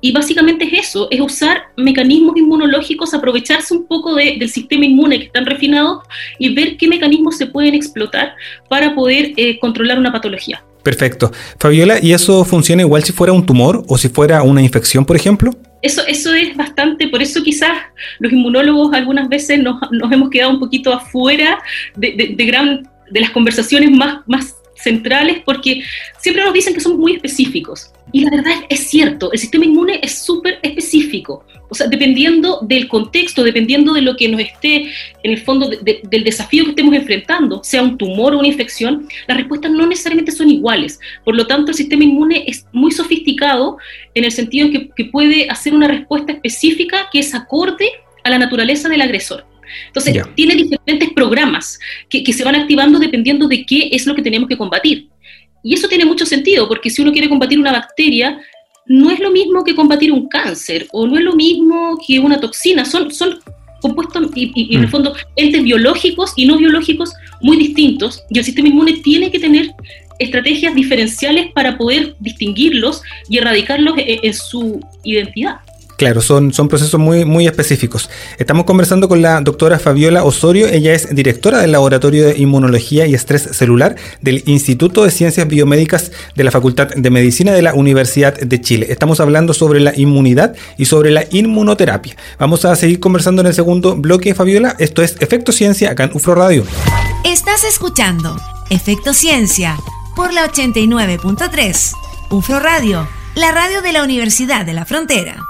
y 0.00 0.12
básicamente 0.12 0.64
es 0.64 0.88
eso, 0.88 1.08
es 1.10 1.20
usar 1.20 1.64
mecanismos 1.76 2.36
inmunológicos, 2.36 3.14
aprovecharse 3.14 3.74
un 3.74 3.86
poco 3.86 4.14
del 4.14 4.48
sistema 4.48 4.84
inmune 4.84 5.18
que 5.18 5.26
están 5.26 5.46
refinados 5.46 6.02
y 6.38 6.54
ver 6.54 6.76
qué 6.76 6.88
mecanismos 6.88 7.36
se 7.36 7.46
pueden 7.46 7.74
explotar 7.74 8.34
para 8.68 8.94
poder 8.94 9.32
eh, 9.36 9.58
controlar 9.58 9.98
una 9.98 10.12
patología. 10.12 10.62
Perfecto. 10.82 11.30
Fabiola, 11.58 11.98
¿y 12.00 12.12
eso 12.12 12.44
funciona 12.44 12.82
igual 12.82 13.04
si 13.04 13.12
fuera 13.12 13.32
un 13.32 13.44
tumor 13.44 13.84
o 13.86 13.98
si 13.98 14.08
fuera 14.08 14.42
una 14.42 14.62
infección, 14.62 15.04
por 15.04 15.16
ejemplo? 15.16 15.52
Eso, 15.82 16.02
eso 16.06 16.32
es 16.32 16.56
bastante, 16.56 17.08
por 17.08 17.22
eso 17.22 17.42
quizás 17.42 17.72
los 18.18 18.32
inmunólogos 18.32 18.92
algunas 18.94 19.28
veces 19.28 19.58
nos, 19.58 19.76
hemos 20.10 20.30
quedado 20.30 20.52
un 20.52 20.60
poquito 20.60 20.92
afuera 20.92 21.58
de, 21.96 22.34
de, 22.36 22.44
gran, 22.46 22.88
de 23.10 23.20
las 23.20 23.30
conversaciones 23.30 23.90
más, 23.90 24.20
más 24.26 24.54
centrales 24.82 25.42
porque 25.44 25.82
siempre 26.18 26.44
nos 26.44 26.52
dicen 26.52 26.74
que 26.74 26.80
somos 26.80 26.98
muy 26.98 27.12
específicos. 27.12 27.92
Y 28.12 28.24
la 28.24 28.30
verdad 28.30 28.52
es, 28.68 28.88
cierto, 28.88 29.32
el 29.32 29.38
sistema 29.38 29.64
inmune 29.64 30.00
es 30.02 30.24
súper 30.24 30.58
específico. 30.62 31.44
O 31.68 31.74
sea, 31.74 31.86
dependiendo 31.86 32.58
del 32.62 32.88
contexto, 32.88 33.44
dependiendo 33.44 33.92
de 33.92 34.02
lo 34.02 34.16
que 34.16 34.28
nos 34.28 34.40
esté, 34.40 34.90
en 35.22 35.30
el 35.30 35.38
fondo, 35.38 35.68
del 35.68 36.24
desafío 36.24 36.64
que 36.64 36.70
estemos 36.70 36.94
enfrentando, 36.94 37.62
sea 37.62 37.82
un 37.82 37.96
tumor 37.96 38.34
o 38.34 38.40
una 38.40 38.48
infección, 38.48 39.06
las 39.28 39.36
respuestas 39.36 39.70
no 39.70 39.86
necesariamente 39.86 40.32
son 40.32 40.48
iguales. 40.48 40.98
Por 41.24 41.36
lo 41.36 41.46
tanto, 41.46 41.70
el 41.70 41.76
sistema 41.76 42.02
inmune 42.02 42.44
es 42.48 42.66
muy 42.72 42.90
sofisticado 42.90 43.78
en 44.14 44.24
el 44.24 44.32
sentido 44.32 44.70
que, 44.70 44.90
que 44.90 45.04
puede 45.04 45.48
hacer 45.48 45.72
una 45.72 45.86
respuesta 45.86 46.32
específica 46.32 47.08
que 47.12 47.20
es 47.20 47.34
acorde 47.34 47.88
a 48.24 48.30
la 48.30 48.38
naturaleza 48.38 48.88
del 48.88 49.02
agresor. 49.02 49.49
Entonces, 49.86 50.22
tiene 50.34 50.54
diferentes 50.54 51.10
programas 51.10 51.78
que, 52.08 52.22
que 52.22 52.32
se 52.32 52.44
van 52.44 52.54
activando 52.54 52.98
dependiendo 52.98 53.48
de 53.48 53.64
qué 53.64 53.88
es 53.92 54.06
lo 54.06 54.14
que 54.14 54.22
tenemos 54.22 54.48
que 54.48 54.56
combatir. 54.56 55.08
Y 55.62 55.74
eso 55.74 55.88
tiene 55.88 56.04
mucho 56.04 56.24
sentido, 56.26 56.68
porque 56.68 56.90
si 56.90 57.02
uno 57.02 57.12
quiere 57.12 57.28
combatir 57.28 57.58
una 57.58 57.72
bacteria, 57.72 58.40
no 58.86 59.10
es 59.10 59.20
lo 59.20 59.30
mismo 59.30 59.62
que 59.62 59.74
combatir 59.74 60.10
un 60.10 60.28
cáncer, 60.28 60.88
o 60.92 61.06
no 61.06 61.18
es 61.18 61.24
lo 61.24 61.34
mismo 61.34 61.98
que 62.06 62.18
una 62.18 62.40
toxina, 62.40 62.84
son, 62.84 63.12
son 63.12 63.38
compuestos 63.80 64.30
y, 64.34 64.74
en 64.74 64.80
el 64.80 64.86
mm. 64.86 64.90
fondo 64.90 65.14
entes 65.36 65.62
biológicos 65.62 66.32
y 66.36 66.46
no 66.46 66.56
biológicos 66.56 67.12
muy 67.40 67.56
distintos, 67.56 68.22
y 68.30 68.38
el 68.38 68.44
sistema 68.44 68.68
inmune 68.68 68.94
tiene 68.94 69.30
que 69.30 69.38
tener 69.38 69.70
estrategias 70.18 70.74
diferenciales 70.74 71.50
para 71.52 71.78
poder 71.78 72.14
distinguirlos 72.20 73.02
y 73.28 73.38
erradicarlos 73.38 73.94
en 73.96 74.34
su 74.34 74.80
identidad. 75.02 75.60
Claro, 76.00 76.22
son, 76.22 76.54
son 76.54 76.68
procesos 76.68 76.98
muy, 76.98 77.26
muy 77.26 77.46
específicos. 77.46 78.08
Estamos 78.38 78.64
conversando 78.64 79.06
con 79.06 79.20
la 79.20 79.38
doctora 79.42 79.78
Fabiola 79.78 80.24
Osorio, 80.24 80.66
ella 80.66 80.94
es 80.94 81.14
directora 81.14 81.58
del 81.58 81.72
Laboratorio 81.72 82.24
de 82.24 82.38
Inmunología 82.38 83.06
y 83.06 83.12
Estrés 83.12 83.42
Celular 83.42 83.96
del 84.22 84.42
Instituto 84.46 85.04
de 85.04 85.10
Ciencias 85.10 85.46
Biomédicas 85.46 86.10
de 86.34 86.42
la 86.42 86.50
Facultad 86.50 86.88
de 86.88 87.10
Medicina 87.10 87.52
de 87.52 87.60
la 87.60 87.74
Universidad 87.74 88.32
de 88.32 88.60
Chile. 88.62 88.86
Estamos 88.88 89.20
hablando 89.20 89.52
sobre 89.52 89.78
la 89.78 89.92
inmunidad 89.94 90.56
y 90.78 90.86
sobre 90.86 91.10
la 91.10 91.26
inmunoterapia. 91.32 92.16
Vamos 92.38 92.64
a 92.64 92.74
seguir 92.76 92.98
conversando 92.98 93.42
en 93.42 93.48
el 93.48 93.54
segundo 93.54 93.94
bloque, 93.94 94.34
Fabiola. 94.34 94.76
Esto 94.78 95.02
es 95.02 95.16
Efecto 95.20 95.52
Ciencia 95.52 95.90
acá 95.90 96.04
en 96.04 96.12
UFRO 96.14 96.34
Radio. 96.34 96.64
Estás 97.26 97.64
escuchando 97.64 98.38
Efecto 98.70 99.12
Ciencia 99.12 99.76
por 100.16 100.32
la 100.32 100.50
89.3. 100.50 101.92
UFRO 102.30 102.58
Radio, 102.58 103.06
la 103.34 103.52
radio 103.52 103.82
de 103.82 103.92
la 103.92 104.02
Universidad 104.02 104.64
de 104.64 104.72
la 104.72 104.86
Frontera. 104.86 105.49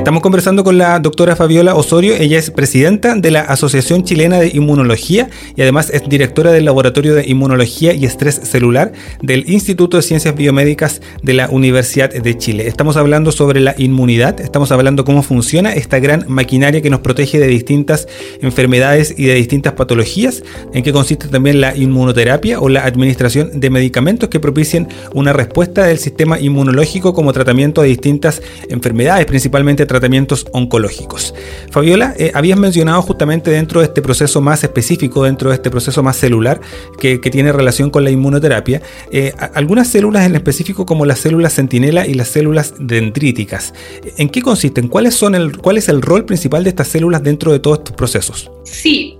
Estamos 0.00 0.22
conversando 0.22 0.64
con 0.64 0.78
la 0.78 0.98
doctora 0.98 1.36
Fabiola 1.36 1.74
Osorio, 1.74 2.14
ella 2.14 2.38
es 2.38 2.50
presidenta 2.50 3.16
de 3.16 3.30
la 3.30 3.42
Asociación 3.42 4.02
Chilena 4.02 4.40
de 4.40 4.48
Inmunología 4.48 5.28
y 5.54 5.60
además 5.60 5.90
es 5.90 6.08
directora 6.08 6.52
del 6.52 6.64
Laboratorio 6.64 7.14
de 7.14 7.28
Inmunología 7.28 7.92
y 7.92 8.06
Estrés 8.06 8.36
Celular 8.36 8.92
del 9.20 9.44
Instituto 9.50 9.98
de 9.98 10.02
Ciencias 10.02 10.34
Biomédicas 10.34 11.02
de 11.22 11.34
la 11.34 11.50
Universidad 11.50 12.10
de 12.10 12.38
Chile. 12.38 12.66
Estamos 12.66 12.96
hablando 12.96 13.30
sobre 13.30 13.60
la 13.60 13.74
inmunidad, 13.76 14.40
estamos 14.40 14.72
hablando 14.72 15.04
cómo 15.04 15.22
funciona 15.22 15.74
esta 15.74 15.98
gran 15.98 16.24
maquinaria 16.28 16.80
que 16.80 16.88
nos 16.88 17.00
protege 17.00 17.38
de 17.38 17.48
distintas 17.48 18.08
enfermedades 18.40 19.14
y 19.18 19.26
de 19.26 19.34
distintas 19.34 19.74
patologías, 19.74 20.42
en 20.72 20.82
qué 20.82 20.94
consiste 20.94 21.28
también 21.28 21.60
la 21.60 21.76
inmunoterapia 21.76 22.58
o 22.58 22.70
la 22.70 22.86
administración 22.86 23.60
de 23.60 23.68
medicamentos 23.68 24.30
que 24.30 24.40
propicien 24.40 24.88
una 25.12 25.34
respuesta 25.34 25.84
del 25.84 25.98
sistema 25.98 26.40
inmunológico 26.40 27.12
como 27.12 27.34
tratamiento 27.34 27.82
de 27.82 27.88
distintas 27.88 28.40
enfermedades, 28.70 29.26
principalmente 29.26 29.89
tratamientos 29.90 30.46
oncológicos. 30.52 31.34
Fabiola, 31.72 32.14
eh, 32.16 32.30
habías 32.32 32.56
mencionado 32.56 33.02
justamente 33.02 33.50
dentro 33.50 33.80
de 33.80 33.86
este 33.86 34.00
proceso 34.02 34.40
más 34.40 34.62
específico, 34.62 35.24
dentro 35.24 35.50
de 35.50 35.56
este 35.56 35.68
proceso 35.68 36.00
más 36.04 36.16
celular 36.16 36.60
que, 36.96 37.18
tiene 37.18 37.50
relación 37.50 37.90
con 37.90 38.04
la 38.04 38.10
inmunoterapia, 38.10 38.82
eh, 39.10 39.32
algunas 39.52 39.88
células 39.88 40.26
en 40.26 40.36
específico 40.36 40.86
como 40.86 41.06
las 41.06 41.18
células 41.18 41.54
centinela 41.54 42.06
y 42.06 42.14
las 42.14 42.28
células 42.28 42.74
dendríticas. 42.78 43.74
¿En 44.16 44.28
qué 44.28 44.42
consisten? 44.42 44.86
¿Cuáles 44.86 45.16
son 45.16 45.34
el, 45.34 45.58
¿Cuál 45.58 45.76
es 45.78 45.88
el 45.88 46.02
rol 46.02 46.24
principal 46.24 46.62
de 46.62 46.70
estas 46.70 46.86
células 46.86 47.24
dentro 47.24 47.50
de 47.50 47.58
todos 47.58 47.78
estos 47.78 47.96
procesos? 47.96 48.48
Sí, 48.62 49.18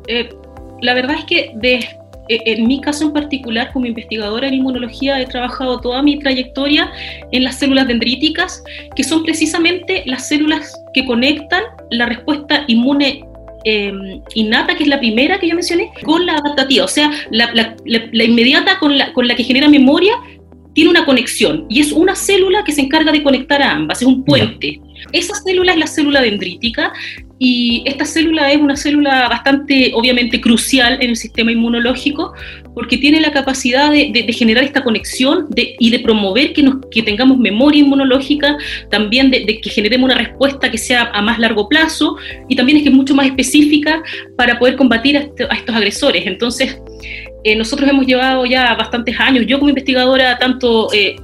la 0.83 0.95
verdad 0.95 1.17
es 1.19 1.25
que 1.25 1.51
de 1.57 1.75
eh, 1.75 2.00
en 2.31 2.67
mi 2.67 2.81
caso 2.81 3.07
en 3.07 3.13
particular, 3.13 3.73
como 3.73 3.87
investigadora 3.87 4.47
en 4.47 4.55
inmunología, 4.55 5.21
he 5.21 5.27
trabajado 5.27 5.81
toda 5.81 6.03
mi 6.03 6.19
trayectoria 6.19 6.91
en 7.33 7.45
las 7.45 7.57
células 7.57 7.89
dendríticas, 7.89 8.63
que 8.95 9.05
son 9.05 9.23
precisamente 9.25 10.03
las 10.07 10.29
células 10.29 10.73
que 10.95 11.05
conectan 11.05 11.63
la 11.91 12.07
respuesta 12.07 12.65
inmune 12.69 13.25
em, 13.65 14.21
innata, 14.35 14.75
que 14.77 14.85
es 14.85 14.89
la 14.89 15.01
primera 15.01 15.39
que 15.39 15.49
yo 15.49 15.55
mencioné, 15.55 15.91
con 16.05 16.25
la 16.25 16.35
adaptativa, 16.35 16.85
o 16.85 16.89
sea, 16.89 17.11
la, 17.31 17.77
inmediata 18.13 18.79
con 18.79 18.95
con 19.13 19.29
la 19.29 19.35
que 19.35 19.45
genera 19.45 19.69
memoria, 19.69 20.15
tiene 20.75 20.91
una 20.91 21.05
conexión 21.05 21.67
y 21.69 21.81
es 21.81 21.93
una 21.93 22.15
célula 22.15 22.63
que 22.65 22.73
se 22.73 22.81
encarga 22.81 23.13
de 23.13 23.23
conectar 23.23 23.61
a 23.63 23.73
ambas, 23.73 24.01
es 24.03 24.07
un 24.07 24.25
puente. 24.25 24.81
Esa 25.13 25.35
célula 25.35 25.73
es 25.73 25.79
la 25.79 25.87
célula 25.87 26.21
dendrítica 26.21 26.93
y 27.43 27.83
esta 27.87 28.05
célula 28.05 28.53
es 28.53 28.61
una 28.61 28.77
célula 28.77 29.27
bastante, 29.29 29.93
obviamente, 29.95 30.43
crucial 30.43 30.99
en 31.01 31.09
el 31.11 31.17
sistema 31.17 31.51
inmunológico 31.51 32.35
porque 32.75 32.99
tiene 32.99 33.19
la 33.19 33.33
capacidad 33.33 33.91
de, 33.91 34.33
generar 34.33 34.63
esta 34.63 34.85
conexión 34.85 35.49
y 35.57 35.91
de 35.91 35.99
promover 36.01 36.53
que, 36.53 37.03
tengamos 37.03 37.39
memoria 37.39 37.81
inmunológica, 37.81 38.59
también 38.91 39.31
de, 39.31 39.59
que 39.59 39.71
generemos 39.71 40.11
una 40.11 40.19
respuesta 40.19 40.71
que 40.71 40.77
sea 40.77 41.11
a 41.15 41.23
más 41.23 41.39
largo 41.39 41.67
plazo 41.67 42.17
y 42.47 42.57
también 42.57 42.77
es 42.77 42.83
que 42.85 42.91
es 42.91 42.95
mucho 42.95 43.15
más 43.15 43.27
específica 43.27 44.03
para 44.37 44.59
poder 44.59 44.77
combatir 44.77 45.17
a, 45.17 45.21
estos 45.21 45.75
agresores. 45.75 46.27
Entonces, 46.27 46.79
eh, 47.45 47.57
nosotros 47.57 47.89
hemos 47.89 48.07
llevado 48.07 48.45
ya 48.45 48.75
bastantes 48.75 49.19
años, 49.19 49.47
yo 49.47 49.59
como 49.59 49.71
investigadora, 49.71 50.39
tanto... 50.39 50.93
Eh, 50.93 51.17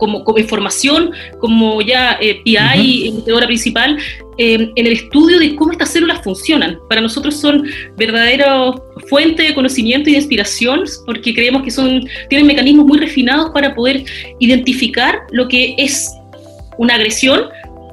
como, 0.00 0.24
como 0.24 0.38
información, 0.38 1.12
como 1.38 1.80
ya 1.82 2.18
eh, 2.20 2.40
PI, 2.42 3.06
investigadora 3.06 3.46
principal, 3.46 3.98
en 4.38 4.72
el 4.74 4.92
estudio 4.94 5.38
de 5.38 5.54
cómo 5.54 5.70
estas 5.70 5.90
células 5.90 6.22
funcionan. 6.24 6.78
Para 6.88 7.02
nosotros 7.02 7.36
son 7.36 7.66
verdaderos 7.98 8.80
fuente 9.08 9.42
de 9.42 9.54
conocimiento 9.54 10.08
y 10.08 10.12
de 10.12 10.18
inspiración 10.18 10.84
porque 11.04 11.34
creemos 11.34 11.62
que 11.62 11.70
son, 11.70 12.08
tienen 12.30 12.46
mecanismos 12.46 12.86
muy 12.86 12.98
refinados 12.98 13.50
para 13.50 13.74
poder 13.74 14.04
identificar 14.38 15.20
lo 15.30 15.46
que 15.46 15.74
es 15.76 16.10
una 16.78 16.94
agresión 16.94 17.42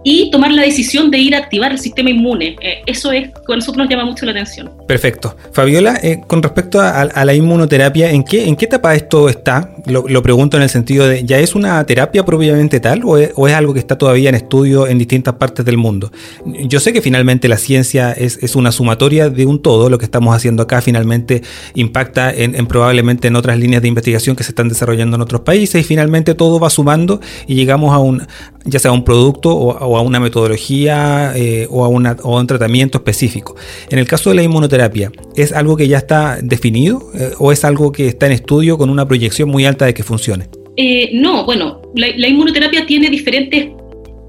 y 0.09 0.31
tomar 0.31 0.53
la 0.53 0.61
decisión 0.61 1.11
de 1.11 1.17
ir 1.17 1.35
a 1.35 1.39
activar 1.39 1.73
el 1.73 1.79
sistema 1.79 2.09
inmune. 2.09 2.55
Eh, 2.61 2.81
eso 2.85 3.11
es 3.11 3.27
a 3.27 3.55
nosotros 3.55 3.77
nos 3.77 3.89
llama 3.89 4.05
mucho 4.05 4.25
la 4.25 4.31
atención. 4.31 4.71
Perfecto. 4.87 5.35
Fabiola, 5.51 5.99
eh, 6.01 6.21
con 6.25 6.41
respecto 6.41 6.79
a, 6.79 7.25
la 7.25 7.33
inmunoterapia, 7.33 8.09
¿en 8.11 8.23
qué, 8.23 8.47
¿en 8.47 8.55
qué 8.55 8.65
etapa 8.65 8.95
esto 8.95 9.27
está? 9.27 9.73
Lo, 9.85 10.23
pregunto 10.23 10.55
en 10.55 10.63
el 10.63 10.69
sentido 10.69 11.07
de, 11.09 11.25
¿ya 11.25 11.39
es 11.39 11.55
una 11.55 11.83
terapia 11.85 12.23
propiamente 12.23 12.79
tal 12.79 13.01
o 13.03 13.17
es, 13.17 13.53
algo 13.53 13.73
que 13.73 13.79
está 13.79 13.97
todavía 13.97 14.29
en 14.29 14.35
estudio 14.35 14.87
en 14.87 14.97
distintas 14.97 15.33
partes 15.33 15.65
del 15.65 15.75
mundo? 15.75 16.09
Yo 16.45 16.79
sé 16.79 16.93
que 16.93 17.01
finalmente 17.01 17.49
la 17.49 17.57
ciencia 17.57 18.13
es, 18.13 18.55
una 18.55 18.71
sumatoria 18.71 19.29
de 19.29 19.45
un 19.45 19.61
todo, 19.61 19.89
lo 19.89 19.97
que 19.97 20.05
estamos 20.05 20.33
haciendo 20.33 20.63
acá 20.63 20.81
finalmente 20.81 21.41
impacta 21.75 22.33
en, 22.33 22.65
probablemente 22.67 23.27
en 23.27 23.35
otras 23.35 23.59
líneas 23.59 23.81
de 23.81 23.89
investigación 23.89 24.37
que 24.37 24.43
se 24.43 24.51
están 24.51 24.69
desarrollando 24.69 25.15
en 25.15 25.21
otros 25.21 25.41
países 25.41 25.81
y 25.81 25.83
finalmente 25.83 26.33
todo 26.33 26.61
va 26.61 26.69
sumando 26.69 27.19
y 27.45 27.55
llegamos 27.55 27.93
a 27.93 27.99
un, 27.99 28.25
ya 28.67 28.79
sea 28.79 28.91
a 28.91 28.93
un 28.93 29.03
producto 29.03 29.55
o, 29.55 29.97
a 29.97 30.01
una 30.01 30.19
metodología 30.19 31.33
eh, 31.35 31.67
o, 31.69 31.83
a 31.85 31.87
un 31.87 32.47
tratamiento 32.47 32.99
específico. 32.99 33.55
En 33.89 33.97
el 33.97 34.07
caso 34.07 34.29
de 34.29 34.35
la 34.35 34.43
inmunoterapia, 34.43 35.11
¿es 35.35 35.53
algo 35.53 35.75
que 35.77 35.87
ya 35.87 35.97
está 35.97 36.37
definido 36.41 37.09
eh, 37.15 37.31
o 37.39 37.51
es 37.51 37.63
algo 37.63 37.91
que 37.91 38.07
está 38.07 38.27
en 38.27 38.33
estudio 38.33 38.77
con 38.77 38.89
una 38.89 39.07
proyección 39.07 39.49
muy 39.49 39.65
alta 39.65 39.85
de 39.85 39.93
que 39.93 40.03
funcione? 40.03 40.47
Eh, 40.75 41.09
no, 41.13 41.45
bueno, 41.45 41.81
la, 41.95 42.27
inmunoterapia 42.27 42.85
tiene 42.85 43.09
diferentes 43.09 43.69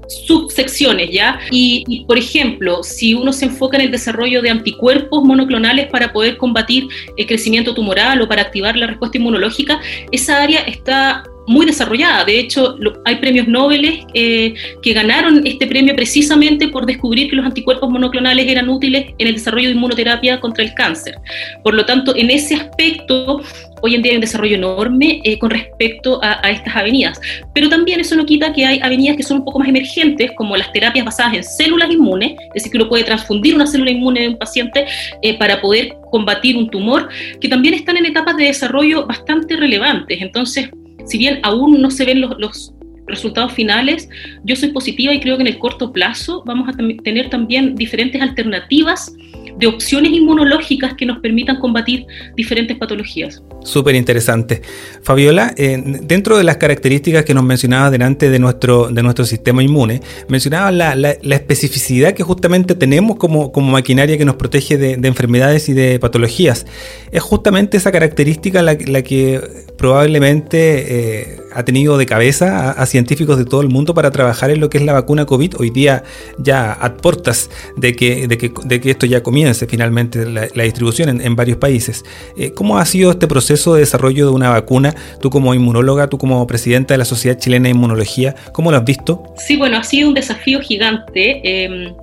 subsecciones, 0.07 1.11
¿ya? 1.11 1.39
Y, 1.51 2.03
por 2.07 2.17
ejemplo, 2.17 2.81
si 2.81 3.13
uno 3.13 3.31
se 3.31 3.45
enfoca 3.45 3.77
en 3.77 3.83
el 3.83 3.91
desarrollo 3.91 4.41
de 4.41 4.49
anticuerpos 4.49 5.23
monoclonales 5.23 5.87
para 5.87 6.11
poder 6.11 6.37
combatir 6.37 6.85
el 7.15 7.27
crecimiento 7.27 7.75
tumoral 7.75 8.19
o 8.21 8.27
para 8.27 8.41
activar 8.41 8.75
la 8.75 8.87
respuesta 8.87 9.19
inmunológica, 9.19 9.79
esa 10.11 10.41
área 10.41 10.61
está 10.61 11.23
muy 11.49 11.65
desarrollada. 11.65 12.25
De 12.25 12.39
hecho, 12.39 12.75
hay 13.05 13.15
premios 13.15 13.47
Nobel 13.47 14.05
eh, 14.13 14.53
que 14.83 14.93
ganaron 14.93 15.41
este 15.47 15.65
premio 15.65 15.95
precisamente 15.95 16.67
por 16.67 16.85
descubrir 16.85 17.27
que 17.27 17.35
los 17.35 17.45
anticuerpos 17.45 17.89
monoclonales 17.89 18.47
eran 18.47 18.69
útiles 18.69 19.07
en 19.17 19.27
el 19.27 19.33
desarrollo 19.33 19.67
de 19.67 19.73
inmunoterapia 19.73 20.39
contra 20.39 20.63
el 20.63 20.75
cáncer. 20.75 21.17
Por 21.63 21.73
lo 21.73 21.83
tanto, 21.87 22.15
en 22.15 22.29
ese 22.29 22.53
aspecto, 22.53 23.41
hoy 23.81 23.95
en 23.95 24.03
día 24.03 24.11
hay 24.11 24.17
un 24.17 24.21
desarrollo 24.21 24.55
enorme 24.57 25.21
eh, 25.23 25.39
con 25.39 25.49
respecto 25.49 26.19
a, 26.21 26.35
estas 26.51 26.75
avenidas. 26.75 27.19
Pero 27.55 27.67
también 27.67 27.99
eso 27.99 28.15
no 28.15 28.27
quita 28.27 28.53
que 28.53 28.63
hay 28.67 28.79
avenidas 28.83 29.17
que 29.17 29.23
son 29.23 29.39
un 29.39 29.45
poco 29.45 29.57
más 29.57 29.69
emergentes, 29.69 30.31
como 30.35 30.55
las 30.55 30.71
terapias 30.71 31.03
basadas 31.03 31.33
en 31.33 31.43
células 31.43 31.89
inmunes, 31.89 32.33
es 32.33 32.53
decir, 32.53 32.71
que 32.71 32.77
uno 32.77 32.87
puede 32.87 33.03
transfundir 33.03 33.55
una 33.55 33.65
célula 33.65 33.89
inmune 33.89 34.21
de 34.21 34.27
un 34.29 34.37
paciente 34.37 34.85
eh, 35.23 35.35
para 35.39 35.59
poder 35.61 35.95
combatir 36.11 36.57
un 36.57 36.69
tumor, 36.69 37.09
que 37.41 37.49
también 37.49 37.73
están 37.73 37.97
en 37.97 38.05
etapas 38.05 38.37
de 38.37 38.45
desarrollo 38.45 39.07
bastante 39.07 39.55
relevantes. 39.55 40.21
Entonces, 40.21 40.69
si 41.05 41.17
bien 41.17 41.39
aún 41.43 41.81
no 41.81 41.91
se 41.91 42.05
ven 42.05 42.21
los, 42.21 42.73
resultados 43.07 43.53
finales, 43.53 44.07
yo 44.43 44.55
soy 44.55 44.69
positiva 44.69 45.11
y 45.11 45.19
creo 45.19 45.35
que 45.35 45.41
en 45.41 45.47
el 45.47 45.57
corto 45.57 45.91
plazo 45.91 46.43
vamos 46.45 46.69
a 46.69 46.77
tener 47.03 47.27
también 47.31 47.73
diferentes 47.73 48.21
alternativas 48.21 49.15
de 49.59 49.67
opciones 49.67 50.11
inmunológicas 50.11 50.93
que 50.93 51.05
nos 51.05 51.19
permitan 51.19 51.59
combatir 51.59 52.05
diferentes 52.35 52.77
patologías. 52.77 53.43
Súper 53.63 53.95
interesante. 53.95 54.61
Fabiola, 55.03 55.53
eh, 55.57 55.81
dentro 56.01 56.37
de 56.37 56.43
las 56.43 56.57
características 56.57 57.25
que 57.25 57.33
nos 57.33 57.43
mencionaba 57.43 57.91
delante 57.91 58.29
de 58.29 58.39
nuestro, 58.39 58.87
de 58.89 59.03
nuestro 59.03 59.25
sistema 59.25 59.61
inmune, 59.61 60.01
mencionaba 60.29 60.71
la, 60.71 61.11
especificidad 61.11 62.13
que 62.13 62.23
justamente 62.23 62.75
tenemos 62.75 63.17
como, 63.17 63.51
como 63.51 63.71
maquinaria 63.71 64.17
que 64.17 64.25
nos 64.25 64.35
protege 64.35 64.77
de, 64.77 65.07
enfermedades 65.07 65.67
y 65.69 65.73
de 65.73 65.99
patologías. 65.99 66.65
Es 67.11 67.21
justamente 67.21 67.77
esa 67.77 67.91
característica 67.91 68.61
la, 68.61 68.77
que 68.77 69.41
probablemente 69.77 71.31
eh, 71.31 71.37
ha 71.53 71.63
tenido 71.63 71.97
de 71.97 72.05
cabeza 72.05 72.71
a, 72.71 72.85
científicos 72.85 73.37
de 73.37 73.45
todo 73.45 73.61
el 73.61 73.69
mundo 73.69 73.93
para 73.93 74.11
trabajar 74.11 74.51
en 74.51 74.59
lo 74.59 74.69
que 74.69 74.77
es 74.77 74.83
la 74.83 74.93
vacuna 74.93 75.25
COVID. 75.25 75.55
Hoy 75.59 75.69
día 75.69 76.03
ya 76.37 76.73
a 76.73 76.93
portas 76.95 77.49
de 77.75 77.95
que, 77.95 78.27
de 78.27 78.37
que, 78.37 78.51
de 78.65 78.81
que 78.81 78.91
esto 78.91 79.05
ya 79.05 79.23
comience 79.23 79.67
finalmente 79.67 80.25
la, 80.25 80.63
distribución 80.63 81.21
en, 81.21 81.35
varios 81.35 81.57
países. 81.57 82.03
Eh, 82.37 82.51
¿Cómo 82.51 82.77
ha 82.77 82.85
sido 82.85 83.11
este 83.11 83.27
proceso 83.27 83.73
de 83.73 83.81
desarrollo 83.81 84.25
de 84.25 84.31
una 84.31 84.49
vacuna? 84.49 84.93
Tú 85.21 85.29
como 85.29 85.53
inmunóloga, 85.53 86.07
tú 86.07 86.17
como 86.17 86.45
presidenta 86.47 86.93
de 86.93 86.97
la 86.97 87.05
Sociedad 87.05 87.37
Chilena 87.37 87.65
de 87.65 87.71
Inmunología, 87.71 88.35
¿cómo 88.51 88.71
lo 88.71 88.77
has 88.77 88.85
visto? 88.85 89.23
Sí, 89.37 89.57
bueno, 89.57 89.77
ha 89.77 89.83
sido 89.83 90.09
un 90.09 90.13
desafío 90.13 90.59
gigante. 90.59 91.41
Em, 91.43 91.93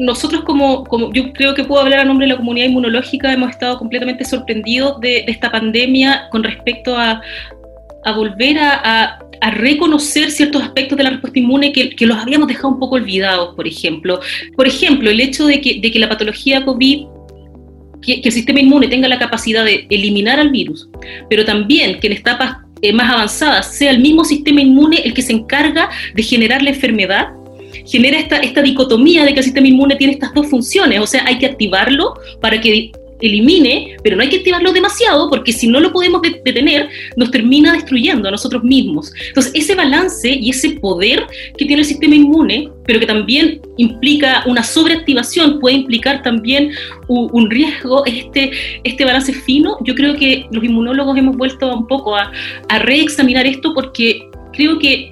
nosotros 0.00 0.44
como, 0.44 0.84
como, 0.84 1.12
yo 1.12 1.32
creo 1.32 1.54
que 1.54 1.64
puedo 1.64 1.82
hablar 1.82 2.00
a 2.00 2.04
nombre 2.04 2.26
de 2.26 2.32
la 2.32 2.38
comunidad 2.38 2.66
inmunológica, 2.66 3.32
hemos 3.32 3.50
estado 3.50 3.78
completamente 3.78 4.24
sorprendidos 4.24 4.98
de, 5.00 5.24
esta 5.26 5.50
pandemia 5.50 6.28
con 6.30 6.42
respecto 6.42 6.96
a, 6.96 7.20
a 8.04 8.12
volver 8.12 8.58
a, 8.58 9.18
reconocer 9.52 10.30
ciertos 10.30 10.62
aspectos 10.62 10.98
de 10.98 11.04
la 11.04 11.10
respuesta 11.10 11.38
inmune 11.38 11.72
que, 11.72 11.94
los 12.06 12.18
habíamos 12.18 12.46
dejado 12.46 12.68
un 12.68 12.78
poco 12.78 12.96
olvidados, 12.96 13.54
por 13.54 13.66
ejemplo. 13.66 14.20
Por 14.54 14.66
ejemplo, 14.66 15.10
el 15.10 15.18
hecho 15.18 15.46
de 15.46 15.62
que, 15.62 15.80
de 15.80 15.90
que 15.90 15.98
la 15.98 16.10
patología 16.10 16.62
COVID, 16.62 17.06
que, 18.02 18.20
el 18.22 18.32
sistema 18.32 18.60
inmune 18.60 18.88
tenga 18.88 19.08
la 19.08 19.18
capacidad 19.18 19.64
de 19.64 19.86
eliminar 19.88 20.38
al 20.38 20.50
virus, 20.50 20.90
pero 21.30 21.46
también 21.46 22.00
que 22.00 22.08
en 22.08 22.12
etapas 22.14 22.58
eh, 22.82 22.92
más 22.92 23.10
avanzadas 23.10 23.74
sea 23.74 23.90
el 23.90 24.00
mismo 24.00 24.24
sistema 24.24 24.60
inmune 24.60 25.00
el 25.04 25.14
que 25.14 25.22
se 25.22 25.32
encarga 25.32 25.88
de 26.14 26.22
generar 26.22 26.62
la 26.62 26.70
enfermedad, 26.70 27.28
genera 27.86 28.18
esta, 28.18 28.36
esta 28.38 28.62
dicotomía 28.62 29.24
de 29.24 29.32
que 29.32 29.40
el 29.40 29.44
sistema 29.44 29.68
inmune 29.68 29.96
tiene 29.96 30.12
estas 30.12 30.34
dos 30.34 30.48
funciones, 30.48 31.00
o 31.00 31.06
sea, 31.06 31.24
hay 31.26 31.38
que 31.38 31.46
activarlo 31.46 32.14
para 32.40 32.60
que 32.60 32.92
elimine, 33.20 33.96
pero 34.02 34.16
no 34.16 34.22
hay 34.22 34.28
que 34.28 34.38
activarlo 34.38 34.72
demasiado 34.72 35.28
porque 35.28 35.52
si 35.52 35.68
no 35.68 35.80
lo 35.80 35.92
podemos 35.92 36.22
detener, 36.22 36.88
nos 37.16 37.30
termina 37.30 37.72
destruyendo 37.72 38.28
a 38.28 38.30
nosotros 38.30 38.62
mismos. 38.62 39.12
Entonces, 39.28 39.52
ese 39.54 39.74
balance 39.74 40.28
y 40.30 40.50
ese 40.50 40.70
poder 40.70 41.26
que 41.56 41.64
tiene 41.64 41.82
el 41.82 41.86
sistema 41.86 42.14
inmune, 42.14 42.68
pero 42.86 43.00
que 43.00 43.06
también 43.06 43.60
implica 43.76 44.42
una 44.46 44.62
sobreactivación, 44.62 45.60
puede 45.60 45.76
implicar 45.76 46.22
también 46.22 46.70
un, 47.08 47.50
riesgo, 47.50 48.04
este, 48.06 48.50
este 48.84 49.04
balance 49.04 49.32
fino, 49.32 49.76
yo 49.82 49.94
creo 49.94 50.14
que 50.14 50.46
los 50.52 50.62
inmunólogos 50.62 51.16
hemos 51.16 51.36
vuelto 51.36 51.74
un 51.74 51.86
poco 51.86 52.16
a, 52.16 52.30
a 52.68 52.78
reexaminar 52.80 53.46
esto 53.46 53.72
porque 53.74 54.20
creo 54.52 54.78
que 54.78 55.10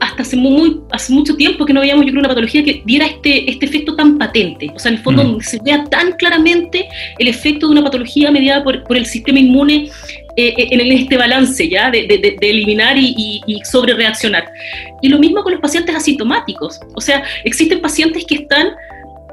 hasta 0.00 0.22
hace, 0.22 0.36
muy, 0.36 0.80
hace 0.90 1.12
mucho 1.12 1.36
tiempo 1.36 1.64
que 1.64 1.72
no 1.72 1.80
veíamos, 1.80 2.04
yo 2.06 2.10
creo, 2.10 2.20
una 2.20 2.28
patología 2.28 2.64
que 2.64 2.82
diera 2.84 3.06
este, 3.06 3.50
este 3.50 3.66
efecto 3.66 3.94
tan 3.94 4.18
patente. 4.18 4.70
O 4.74 4.78
sea, 4.78 4.90
en 4.90 4.98
el 4.98 5.04
fondo, 5.04 5.24
mm. 5.24 5.40
se 5.40 5.58
vea 5.62 5.84
tan 5.84 6.12
claramente 6.12 6.88
el 7.18 7.28
efecto 7.28 7.66
de 7.66 7.72
una 7.72 7.84
patología 7.84 8.30
mediada 8.30 8.64
por, 8.64 8.82
por 8.84 8.96
el 8.96 9.06
sistema 9.06 9.38
inmune 9.38 9.90
eh, 10.36 10.54
eh, 10.56 10.68
en 10.70 10.92
este 10.92 11.16
balance 11.16 11.68
ya 11.68 11.90
de, 11.90 12.06
de, 12.06 12.36
eliminar 12.40 12.96
y, 12.96 13.42
y, 13.46 13.60
sobre 13.64 13.94
reaccionar. 13.94 14.50
Y 15.02 15.08
lo 15.08 15.18
mismo 15.18 15.42
con 15.42 15.52
los 15.52 15.60
pacientes 15.60 15.94
asintomáticos. 15.94 16.80
O 16.94 17.00
sea, 17.00 17.22
existen 17.44 17.80
pacientes 17.80 18.24
que 18.24 18.36
están 18.36 18.72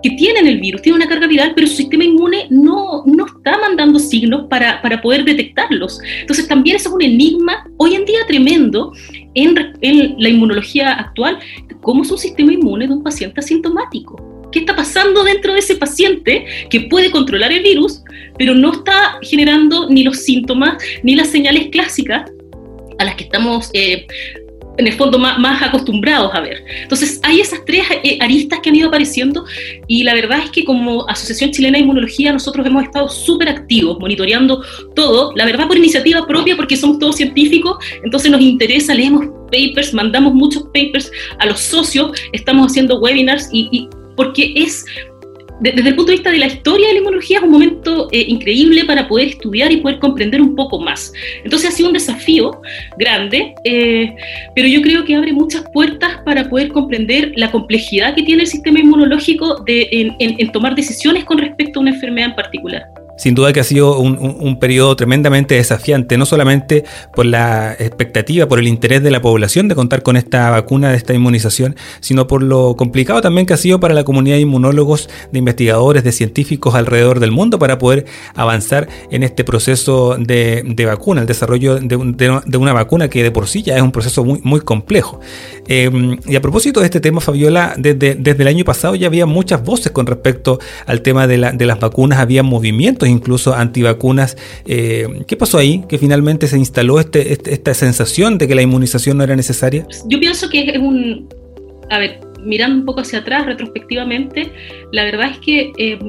que 0.07 0.15
tienen 0.15 0.47
el 0.47 0.59
virus, 0.59 0.81
tienen 0.81 1.01
una 1.01 1.09
carga 1.09 1.27
viral, 1.27 1.51
pero 1.53 1.67
su 1.67 1.75
sistema 1.75 2.05
inmune 2.05 2.47
no, 2.49 3.03
no 3.05 3.25
está 3.25 3.57
mandando 3.57 3.99
signos 3.99 4.47
para, 4.49 4.81
para 4.81 5.01
poder 5.01 5.25
detectarlos. 5.25 5.99
Entonces 6.21 6.47
también 6.47 6.77
eso 6.77 6.89
es 6.89 6.95
un 6.95 7.01
enigma 7.01 7.67
hoy 7.75 7.95
en 7.95 8.05
día 8.05 8.19
tremendo 8.25 8.93
en, 9.33 9.73
en 9.81 10.15
la 10.17 10.29
inmunología 10.29 10.93
actual, 10.93 11.39
cómo 11.81 12.03
es 12.03 12.11
un 12.11 12.17
sistema 12.17 12.53
inmune 12.53 12.87
de 12.87 12.93
un 12.93 13.03
paciente 13.03 13.41
asintomático. 13.41 14.49
¿Qué 14.51 14.59
está 14.59 14.77
pasando 14.77 15.25
dentro 15.25 15.51
de 15.51 15.59
ese 15.59 15.75
paciente 15.75 16.45
que 16.69 16.81
puede 16.81 17.11
controlar 17.11 17.51
el 17.51 17.63
virus, 17.63 18.01
pero 18.37 18.55
no 18.55 18.71
está 18.71 19.19
generando 19.21 19.89
ni 19.89 20.03
los 20.03 20.19
síntomas 20.19 20.81
ni 21.03 21.15
las 21.15 21.27
señales 21.27 21.67
clásicas 21.67 22.31
a 22.97 23.03
las 23.03 23.15
que 23.15 23.25
estamos 23.25 23.69
eh, 23.73 24.07
en 24.77 24.87
el 24.87 24.93
fondo 24.93 25.17
más, 25.19 25.39
más, 25.39 25.61
acostumbrados 25.61 26.33
a 26.33 26.39
ver. 26.41 26.63
Entonces, 26.83 27.19
hay 27.23 27.41
esas 27.41 27.63
tres 27.65 27.85
eh, 28.03 28.17
aristas 28.21 28.59
que 28.59 28.69
han 28.69 28.75
ido 28.75 28.87
apareciendo 28.87 29.45
y 29.87 30.03
la 30.03 30.13
verdad 30.13 30.39
es 30.43 30.51
que 30.51 30.63
como 30.63 31.07
Asociación 31.09 31.51
Chilena 31.51 31.77
de 31.77 31.83
Inmunología 31.83 32.31
nosotros 32.31 32.65
hemos 32.65 32.83
estado 32.83 33.09
súper 33.09 33.49
activos, 33.49 33.97
monitoreando 33.99 34.63
todo, 34.95 35.33
la 35.35 35.45
verdad 35.45 35.67
por 35.67 35.77
iniciativa 35.77 36.25
propia, 36.27 36.55
porque 36.55 36.77
somos 36.77 36.99
todos 36.99 37.15
científicos, 37.15 37.77
entonces 38.03 38.31
nos 38.31 38.41
interesa, 38.41 38.93
leemos 38.93 39.25
papers, 39.51 39.93
mandamos 39.93 40.33
muchos 40.33 40.63
papers 40.73 41.11
a 41.39 41.45
los 41.45 41.59
socios, 41.59 42.11
estamos 42.31 42.71
haciendo 42.71 42.99
webinars 42.99 43.49
y, 43.51 43.69
y 43.71 43.89
porque 44.15 44.53
es 44.55 44.85
desde 45.59 45.89
el 45.89 45.95
punto 45.95 46.11
de 46.11 46.17
vista 46.17 46.31
de 46.31 46.37
la 46.37 46.47
historia 46.47 46.87
de 46.87 46.93
la 46.93 46.99
inmunología 46.99 47.37
es 47.37 47.43
un 47.43 47.51
momento 47.51 48.07
eh, 48.11 48.25
increíble 48.27 48.85
para 48.85 49.07
poder 49.07 49.29
estudiar 49.29 49.71
y 49.71 49.77
poder 49.77 49.99
comprender 49.99 50.41
un 50.41 50.55
poco 50.55 50.79
más. 50.79 51.11
Entonces 51.43 51.69
ha 51.69 51.71
sido 51.71 51.89
un 51.89 51.93
desafío 51.93 52.61
grande, 52.97 53.53
eh, 53.63 54.15
pero 54.55 54.67
yo 54.67 54.81
creo 54.81 55.03
que 55.03 55.15
abre 55.15 55.33
muchas 55.33 55.63
puertas 55.73 56.17
para 56.25 56.49
poder 56.49 56.69
comprender 56.69 57.33
la 57.35 57.51
complejidad 57.51 58.15
que 58.15 58.23
tiene 58.23 58.43
el 58.43 58.47
sistema 58.47 58.79
inmunológico 58.79 59.63
de, 59.65 59.87
en 60.19 60.51
tomar 60.51 60.75
decisiones 60.75 61.25
con 61.25 61.37
respecto 61.37 61.79
a 61.79 61.81
una 61.81 61.91
enfermedad 61.91 62.29
en 62.29 62.35
particular. 62.35 62.96
Sin 63.17 63.33
duda 63.33 63.51
que 63.51 63.59
ha 63.59 63.63
sido 63.63 63.99
un, 63.99 64.59
periodo 64.59 64.95
tremendamente 64.95 65.55
desafiante, 65.55 66.17
no 66.17 66.25
solamente 66.25 66.83
por 67.13 67.25
la 67.25 67.73
expectativa, 67.73 68.47
por 68.47 68.59
el 68.59 68.67
interés 68.67 69.03
de 69.03 69.11
la 69.11 69.21
población 69.21 69.67
de 69.67 69.75
contar 69.75 70.03
con 70.03 70.17
esta 70.17 70.49
vacuna, 70.49 70.91
de 70.91 70.97
esta 70.97 71.13
inmunización, 71.13 71.75
sino 71.99 72.27
por 72.27 72.43
lo 72.43 72.75
complicado 72.75 73.21
también 73.21 73.45
que 73.45 73.53
ha 73.53 73.57
sido 73.57 73.79
para 73.79 73.93
la 73.93 74.03
comunidad 74.03 74.35
de 74.35 74.41
inmunólogos, 74.41 75.09
de 75.31 75.39
investigadores, 75.39 76.03
de 76.03 76.11
científicos 76.11 76.75
alrededor 76.75 77.19
del 77.19 77.31
mundo 77.31 77.59
para 77.59 77.77
poder 77.77 78.05
avanzar 78.35 78.87
en 79.11 79.23
este 79.23 79.43
proceso 79.43 80.15
de, 80.19 80.63
vacuna, 80.85 81.21
el 81.21 81.27
desarrollo 81.27 81.79
de, 81.79 82.57
una 82.57 82.73
vacuna 82.73 83.09
que 83.09 83.23
de 83.23 83.31
por 83.31 83.47
sí 83.47 83.63
ya 83.63 83.75
es 83.75 83.81
un 83.81 83.91
proceso 83.91 84.23
muy, 84.23 84.39
muy 84.43 84.61
complejo. 84.61 85.19
Em, 85.67 86.17
y 86.25 86.35
a 86.35 86.41
propósito 86.41 86.79
de 86.79 86.85
este 86.85 86.99
tema, 86.99 87.19
Fabiola, 87.19 87.73
desde, 87.77 88.15
desde 88.15 88.41
el 88.43 88.47
año 88.47 88.63
pasado 88.63 88.95
ya 88.95 89.07
había 89.07 89.25
muchas 89.25 89.63
voces 89.63 89.91
con 89.91 90.05
respecto 90.05 90.59
al 90.85 91.01
tema 91.01 91.27
de, 91.27 91.51
de 91.53 91.65
las 91.65 91.79
vacunas, 91.79 92.19
había 92.19 92.43
movimientos 92.43 93.06
incluso 93.09 93.53
antivacunas. 93.53 94.37
Eh, 94.65 95.23
¿Qué 95.27 95.35
pasó 95.35 95.57
ahí? 95.57 95.83
Que 95.87 95.97
finalmente 95.97 96.47
se 96.47 96.57
instaló 96.57 96.99
este, 96.99 97.33
este, 97.33 97.53
esta 97.53 97.73
sensación 97.73 98.37
de 98.37 98.47
que 98.47 98.55
la 98.55 98.61
inmunización 98.61 99.17
no 99.17 99.23
era 99.23 99.35
necesaria. 99.35 99.87
Yo 100.07 100.19
pienso 100.19 100.49
que 100.49 100.69
es 100.69 100.77
un... 100.77 101.27
A 101.89 101.99
ver, 101.99 102.19
mirando 102.43 102.79
un 102.79 102.85
poco 102.85 103.01
hacia 103.01 103.19
atrás, 103.19 103.45
retrospectivamente, 103.45 104.51
la 104.91 105.03
verdad 105.03 105.31
es 105.31 105.37
que... 105.39 105.71
Eh, 105.77 105.99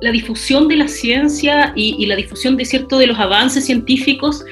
la 0.00 0.10
difusión 0.10 0.66
de 0.66 0.76
la 0.76 0.88
ciencia 0.88 1.72
y, 1.76 1.94
y, 1.96 2.06
la 2.06 2.16
difusión 2.16 2.56
de 2.56 2.64
cierto 2.64 2.98
de 2.98 3.06
los 3.06 3.18
avances 3.20 3.66
científicos 3.66 4.44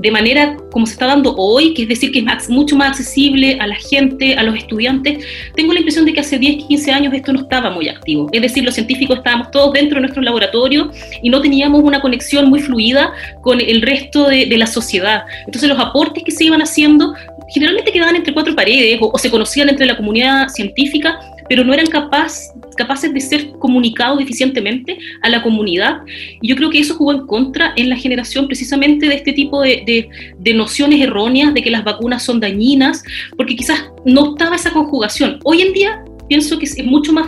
de 0.00 0.10
manera 0.10 0.56
como 0.70 0.86
se 0.86 0.92
está 0.92 1.06
dando 1.06 1.34
hoy, 1.36 1.74
que 1.74 1.82
es 1.82 1.88
decir, 1.88 2.10
que 2.10 2.20
es 2.20 2.48
mucho 2.48 2.74
más 2.74 2.90
accesible 2.90 3.58
a 3.60 3.66
la 3.66 3.74
gente, 3.74 4.34
a 4.34 4.42
los 4.42 4.56
estudiantes, 4.56 5.24
tengo 5.54 5.74
la 5.74 5.80
impresión 5.80 6.06
de 6.06 6.14
que 6.14 6.20
hace 6.20 6.38
10, 6.38 6.64
15 6.64 6.92
años 6.92 7.14
esto 7.14 7.32
no 7.32 7.40
estaba 7.40 7.70
muy 7.70 7.88
activo. 7.88 8.28
Es 8.32 8.40
decir, 8.40 8.64
los 8.64 8.74
científicos 8.74 9.18
estábamos 9.18 9.50
todos 9.50 9.74
dentro 9.74 9.96
de 9.96 10.02
nuestro 10.02 10.22
laboratorio 10.22 10.90
y 11.22 11.28
no 11.28 11.42
teníamos 11.42 11.82
una 11.82 12.00
conexión 12.00 12.48
muy 12.48 12.60
fluida 12.60 13.12
con 13.42 13.60
el 13.60 13.82
resto 13.82 14.28
de, 14.28 14.46
la 14.60 14.66
sociedad. 14.66 15.22
Entonces 15.46 15.68
los 15.68 15.78
aportes 15.78 16.22
que 16.22 16.30
se 16.30 16.44
iban 16.44 16.60
haciendo 16.60 17.14
generalmente 17.48 17.92
quedaban 17.92 18.16
entre 18.16 18.34
cuatro 18.34 18.54
paredes 18.54 18.98
o 19.00 19.16
se 19.18 19.30
conocían 19.30 19.68
entre 19.68 19.86
la 19.86 19.96
comunidad 19.96 20.48
científica, 20.48 21.18
pero 21.50 21.64
no 21.64 21.74
eran 21.74 21.88
capaces 21.88 23.12
de 23.12 23.20
ser 23.20 23.50
comunicados 23.58 24.20
eficientemente 24.20 24.96
a 25.20 25.28
la 25.28 25.42
comunidad. 25.42 26.02
Y 26.40 26.46
yo 26.46 26.54
creo 26.54 26.70
que 26.70 26.78
eso 26.78 26.94
jugó 26.94 27.10
en 27.10 27.26
contra 27.26 27.72
en 27.74 27.88
la 27.88 27.96
generación 27.96 28.46
precisamente 28.46 29.08
de 29.08 29.16
este 29.16 29.32
tipo 29.32 29.60
de, 29.60 30.08
de, 30.38 30.54
nociones 30.54 31.00
erróneas 31.00 31.52
de 31.52 31.60
que 31.60 31.70
las 31.72 31.82
vacunas 31.82 32.22
son 32.22 32.38
dañinas, 32.38 33.02
porque 33.36 33.56
quizás 33.56 33.84
no 34.04 34.34
estaba 34.34 34.54
esa 34.54 34.70
conjugación. 34.70 35.40
Hoy 35.42 35.62
en 35.62 35.72
día 35.72 36.04
pienso 36.30 36.60
que 36.60 36.64
es 36.64 36.84
mucho 36.84 37.12
más, 37.12 37.26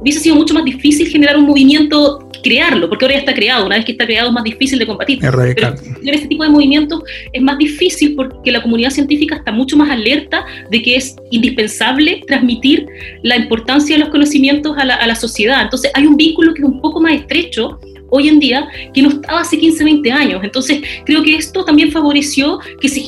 hubiese 0.00 0.18
sido 0.18 0.34
mucho 0.34 0.52
más 0.52 0.64
difícil 0.64 1.06
generar 1.06 1.36
un 1.36 1.46
movimiento, 1.46 2.28
crearlo, 2.42 2.88
porque 2.88 3.04
ahora 3.04 3.14
ya 3.14 3.20
está 3.20 3.32
creado, 3.32 3.64
una 3.64 3.76
vez 3.76 3.84
que 3.84 3.92
está 3.92 4.04
creado 4.04 4.26
es 4.26 4.34
más 4.34 4.42
difícil 4.42 4.76
de 4.80 4.88
combatir. 4.88 5.24
Es 5.24 5.32
radical. 5.32 5.76
Pero 6.02 6.16
este 6.16 6.26
tipo 6.26 6.42
de 6.42 6.50
movimientos 6.50 7.00
es 7.32 7.40
más 7.40 7.56
difícil 7.58 8.16
porque 8.16 8.50
la 8.50 8.60
comunidad 8.60 8.90
científica 8.90 9.36
está 9.36 9.52
mucho 9.52 9.76
más 9.76 9.88
alerta 9.88 10.44
de 10.68 10.82
que 10.82 10.96
es 10.96 11.14
indispensable 11.30 12.24
transmitir 12.26 12.86
la 13.22 13.36
importancia 13.36 13.94
de 13.94 14.00
los 14.00 14.08
conocimientos 14.08 14.76
a 14.76 14.84
la, 14.84 14.96
a 14.96 15.06
la 15.06 15.14
sociedad. 15.14 15.62
Entonces 15.62 15.92
hay 15.94 16.06
un 16.06 16.16
vínculo 16.16 16.52
que 16.52 16.62
es 16.62 16.68
un 16.68 16.80
poco 16.80 17.00
más 17.00 17.12
estrecho 17.12 17.78
hoy 18.10 18.28
en 18.28 18.40
día 18.40 18.68
que 18.92 19.02
no 19.02 19.10
estaba 19.10 19.40
hace 19.40 19.58
15, 19.58 19.84
20 19.84 20.12
años. 20.12 20.40
Entonces, 20.44 20.82
creo 21.04 21.22
que 21.22 21.36
esto 21.36 21.64
también 21.64 21.90
favoreció 21.90 22.58
que 22.80 22.88
se 22.88 23.00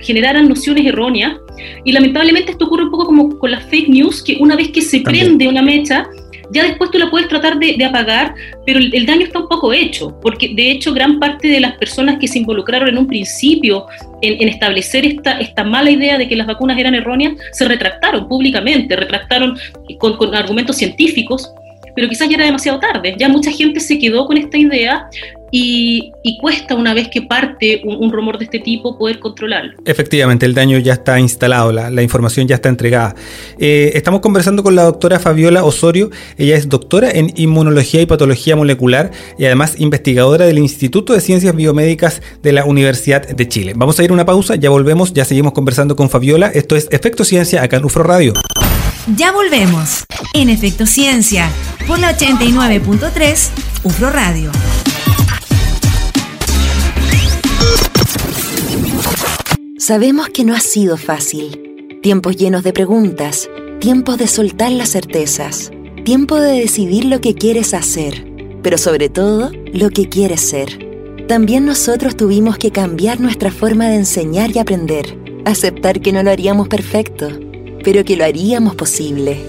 generaran 0.00 0.48
nociones 0.48 0.86
erróneas. 0.86 1.36
Y 1.84 1.92
lamentablemente 1.92 2.52
esto 2.52 2.66
ocurre 2.66 2.84
un 2.84 2.90
poco 2.90 3.06
como 3.06 3.38
con 3.38 3.50
las 3.50 3.64
fake 3.64 3.88
news, 3.88 4.22
que 4.22 4.36
una 4.40 4.56
vez 4.56 4.68
que 4.68 4.82
se 4.82 5.00
prende 5.00 5.48
una 5.48 5.62
mecha, 5.62 6.08
ya 6.50 6.62
después 6.64 6.90
tú 6.90 6.98
la 6.98 7.10
puedes 7.10 7.28
tratar 7.28 7.58
de, 7.58 7.84
apagar, 7.84 8.34
pero 8.64 8.78
el, 8.78 9.06
daño 9.06 9.26
está 9.26 9.40
un 9.40 9.48
poco 9.48 9.72
hecho, 9.72 10.18
porque 10.20 10.54
de 10.54 10.70
hecho 10.70 10.92
gran 10.92 11.18
parte 11.18 11.48
de 11.48 11.60
las 11.60 11.74
personas 11.76 12.18
que 12.18 12.28
se 12.28 12.38
involucraron 12.38 12.88
en 12.88 12.98
un 12.98 13.06
principio 13.06 13.86
en, 14.22 14.48
establecer 14.48 15.04
esta, 15.04 15.40
esta 15.40 15.64
mala 15.64 15.90
idea 15.90 16.16
de 16.16 16.28
que 16.28 16.36
las 16.36 16.46
vacunas 16.46 16.78
eran 16.78 16.94
erróneas, 16.94 17.34
se 17.52 17.66
retractaron 17.66 18.28
públicamente, 18.28 18.96
retractaron 18.96 19.58
con, 19.98 20.16
con 20.16 20.34
argumentos 20.34 20.76
científicos, 20.76 21.52
pero 21.94 22.08
quizás 22.08 22.28
ya 22.28 22.36
era 22.36 22.44
demasiado 22.44 22.78
tarde. 22.78 23.14
Ya 23.18 23.28
mucha 23.28 23.50
gente 23.50 23.80
se 23.80 23.98
quedó 23.98 24.26
con 24.26 24.36
esta 24.36 24.58
idea 24.58 25.08
y, 25.50 26.12
cuesta 26.40 26.74
una 26.74 26.94
vez 26.94 27.08
que 27.08 27.22
parte 27.22 27.82
un, 27.84 28.12
rumor 28.12 28.38
de 28.38 28.44
este 28.44 28.60
tipo 28.60 28.96
poder 28.98 29.18
controlarlo. 29.18 29.72
Efectivamente, 29.84 30.46
el 30.46 30.54
daño 30.54 30.78
ya 30.78 30.92
está 30.92 31.18
instalado, 31.18 31.72
la, 31.72 32.02
información 32.02 32.46
ya 32.46 32.56
está 32.56 32.68
entregada. 32.68 33.14
Eh, 33.58 33.92
estamos 33.94 34.20
conversando 34.20 34.62
con 34.62 34.74
la 34.74 34.84
doctora 34.84 35.18
Fabiola 35.18 35.64
Osorio, 35.64 36.10
ella 36.36 36.56
es 36.56 36.68
doctora 36.68 37.10
en 37.10 37.32
inmunología 37.36 38.00
y 38.00 38.06
patología 38.06 38.56
molecular 38.56 39.10
y 39.38 39.46
además 39.46 39.80
investigadora 39.80 40.46
del 40.46 40.58
Instituto 40.58 41.12
de 41.12 41.20
Ciencias 41.20 41.54
Biomédicas 41.54 42.22
de 42.42 42.52
la 42.52 42.64
Universidad 42.64 43.26
de 43.26 43.48
Chile. 43.48 43.72
Vamos 43.76 43.98
a 43.98 44.04
ir 44.04 44.10
a 44.10 44.14
una 44.14 44.26
pausa, 44.26 44.56
ya 44.56 44.70
volvemos, 44.70 45.12
ya 45.12 45.24
seguimos 45.24 45.52
conversando 45.52 45.96
con 45.96 46.08
Fabiola. 46.10 46.48
Esto 46.48 46.76
es 46.76 46.88
Efecto 46.90 47.24
Ciencia 47.24 47.62
acá 47.62 47.76
en 47.78 47.84
UFRO 47.84 48.04
Radio. 48.04 48.34
Ya 49.16 49.32
volvemos 49.32 50.04
en 50.34 50.50
Efecto 50.50 50.84
Ciencia 50.84 51.50
por 51.86 51.98
la 51.98 52.14
89.3 52.14 53.48
UFRO 53.82 54.10
Radio. 54.10 54.52
Sabemos 59.78 60.28
que 60.28 60.44
no 60.44 60.54
ha 60.54 60.60
sido 60.60 60.98
fácil. 60.98 61.98
Tiempos 62.02 62.36
llenos 62.36 62.64
de 62.64 62.74
preguntas, 62.74 63.48
tiempos 63.80 64.18
de 64.18 64.26
soltar 64.26 64.72
las 64.72 64.90
certezas, 64.90 65.70
tiempo 66.04 66.36
de 66.36 66.60
decidir 66.60 67.06
lo 67.06 67.22
que 67.22 67.34
quieres 67.34 67.72
hacer, 67.72 68.30
pero 68.62 68.76
sobre 68.76 69.08
todo 69.08 69.50
lo 69.72 69.88
que 69.88 70.10
quieres 70.10 70.42
ser. 70.42 71.26
También 71.28 71.64
nosotros 71.64 72.14
tuvimos 72.14 72.58
que 72.58 72.72
cambiar 72.72 73.20
nuestra 73.20 73.50
forma 73.50 73.86
de 73.86 73.96
enseñar 73.96 74.50
y 74.50 74.58
aprender, 74.58 75.18
aceptar 75.46 76.02
que 76.02 76.12
no 76.12 76.22
lo 76.22 76.30
haríamos 76.30 76.68
perfecto 76.68 77.47
pero 77.88 78.04
que 78.04 78.16
lo 78.16 78.26
haríamos 78.26 78.74
posible. 78.74 79.42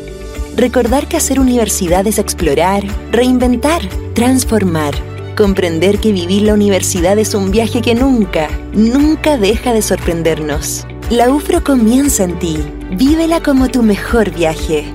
Recordar 0.55 1.09
que 1.09 1.17
hacer 1.17 1.41
universidad 1.41 2.07
es 2.07 2.19
explorar, 2.19 2.85
reinventar, 3.11 3.81
transformar. 4.13 4.95
Comprender 5.35 5.99
que 5.99 6.13
vivir 6.13 6.43
la 6.43 6.53
universidad 6.53 7.19
es 7.19 7.33
un 7.33 7.51
viaje 7.51 7.81
que 7.81 7.95
nunca, 7.95 8.47
nunca 8.71 9.35
deja 9.35 9.73
de 9.73 9.81
sorprendernos. 9.81 10.87
La 11.09 11.29
UFRO 11.29 11.65
comienza 11.65 12.23
en 12.23 12.39
ti. 12.39 12.55
Vívela 12.91 13.43
como 13.43 13.67
tu 13.67 13.83
mejor 13.83 14.31
viaje. 14.31 14.85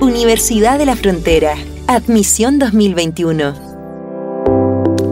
Universidad 0.00 0.78
de 0.78 0.86
la 0.86 0.96
Frontera. 0.96 1.56
Admisión 1.86 2.58
2021. 2.58 3.73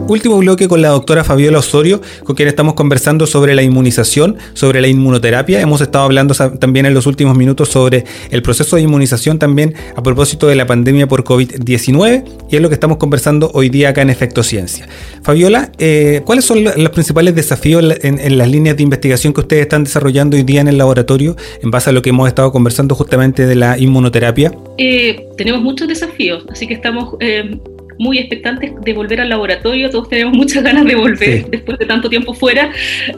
Último 0.07 0.37
bloque 0.37 0.67
con 0.67 0.81
la 0.81 0.89
doctora 0.89 1.23
Fabiola 1.23 1.59
Osorio, 1.59 2.01
con 2.25 2.35
quien 2.35 2.49
estamos 2.49 2.73
conversando 2.73 3.25
sobre 3.25 3.55
la 3.55 3.63
inmunización, 3.63 4.37
sobre 4.53 4.81
la 4.81 4.89
inmunoterapia. 4.89 5.61
Hemos 5.61 5.79
estado 5.79 6.03
hablando 6.03 6.35
también 6.59 6.85
en 6.85 6.93
los 6.93 7.07
últimos 7.07 7.37
minutos 7.37 7.69
sobre 7.69 8.03
el 8.29 8.41
proceso 8.41 8.75
de 8.75 8.81
inmunización 8.81 9.39
también 9.39 9.73
a 9.95 10.03
propósito 10.03 10.47
de 10.47 10.55
la 10.55 10.67
pandemia 10.67 11.07
por 11.07 11.23
COVID-19 11.23 12.25
y 12.51 12.55
es 12.55 12.61
lo 12.61 12.67
que 12.67 12.73
estamos 12.73 12.97
conversando 12.97 13.49
hoy 13.53 13.69
día 13.69 13.89
acá 13.89 14.01
en 14.01 14.09
Efecto 14.09 14.43
Ciencia. 14.43 14.87
Fabiola, 15.23 15.71
eh, 15.77 16.21
¿cuáles 16.25 16.43
son 16.43 16.63
los 16.63 16.89
principales 16.89 17.33
desafíos 17.33 17.83
en, 18.01 18.37
las 18.37 18.49
líneas 18.49 18.75
de 18.75 18.83
investigación 18.83 19.31
que 19.31 19.39
ustedes 19.39 19.63
están 19.63 19.85
desarrollando 19.85 20.35
hoy 20.35 20.43
día 20.43 20.59
en 20.59 20.67
el 20.67 20.77
laboratorio 20.77 21.37
en 21.61 21.71
base 21.71 21.91
a 21.91 21.93
lo 21.93 22.01
que 22.01 22.09
hemos 22.09 22.27
estado 22.27 22.51
conversando 22.51 22.93
justamente 22.93 23.45
de 23.45 23.55
la 23.55 23.79
inmunoterapia? 23.79 24.51
Eh, 24.77 25.27
tenemos 25.37 25.61
muchos 25.61 25.87
desafíos, 25.87 26.45
así 26.51 26.67
que 26.67 26.73
estamos 26.73 27.15
eh, 27.21 27.57
muy 27.97 28.17
expectantes 28.17 28.71
de 28.81 28.93
volver 28.93 29.21
al 29.21 29.29
laboratorio, 29.29 29.89
todos 29.89 30.09
tenemos 30.09 30.33
muchas 30.33 30.63
ganas 30.63 30.85
de 30.85 30.95
volver 30.95 31.49
después 31.49 31.79
de 31.79 31.85
tanto 31.85 32.09
tiempo 32.09 32.33
fuera. 32.33 32.71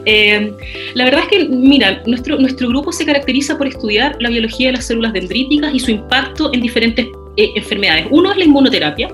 Eh, 0.04 0.52
la 0.94 1.04
verdad 1.04 1.22
es 1.24 1.28
que, 1.28 1.48
mira, 1.48 2.02
nuestro, 2.06 2.38
nuestro 2.38 2.68
grupo 2.68 2.92
se 2.92 3.04
caracteriza 3.04 3.56
por 3.58 3.66
estudiar 3.66 4.16
la 4.20 4.28
biología 4.28 4.68
de 4.68 4.74
las 4.74 4.86
células 4.86 5.12
dendríticas 5.12 5.74
y 5.74 5.80
su 5.80 5.90
impacto 5.90 6.52
en 6.52 6.60
diferentes 6.60 7.06
eh, 7.36 7.50
enfermedades. 7.54 8.06
Uno 8.10 8.30
es 8.30 8.38
la 8.38 8.44
inmunoterapia 8.44 9.08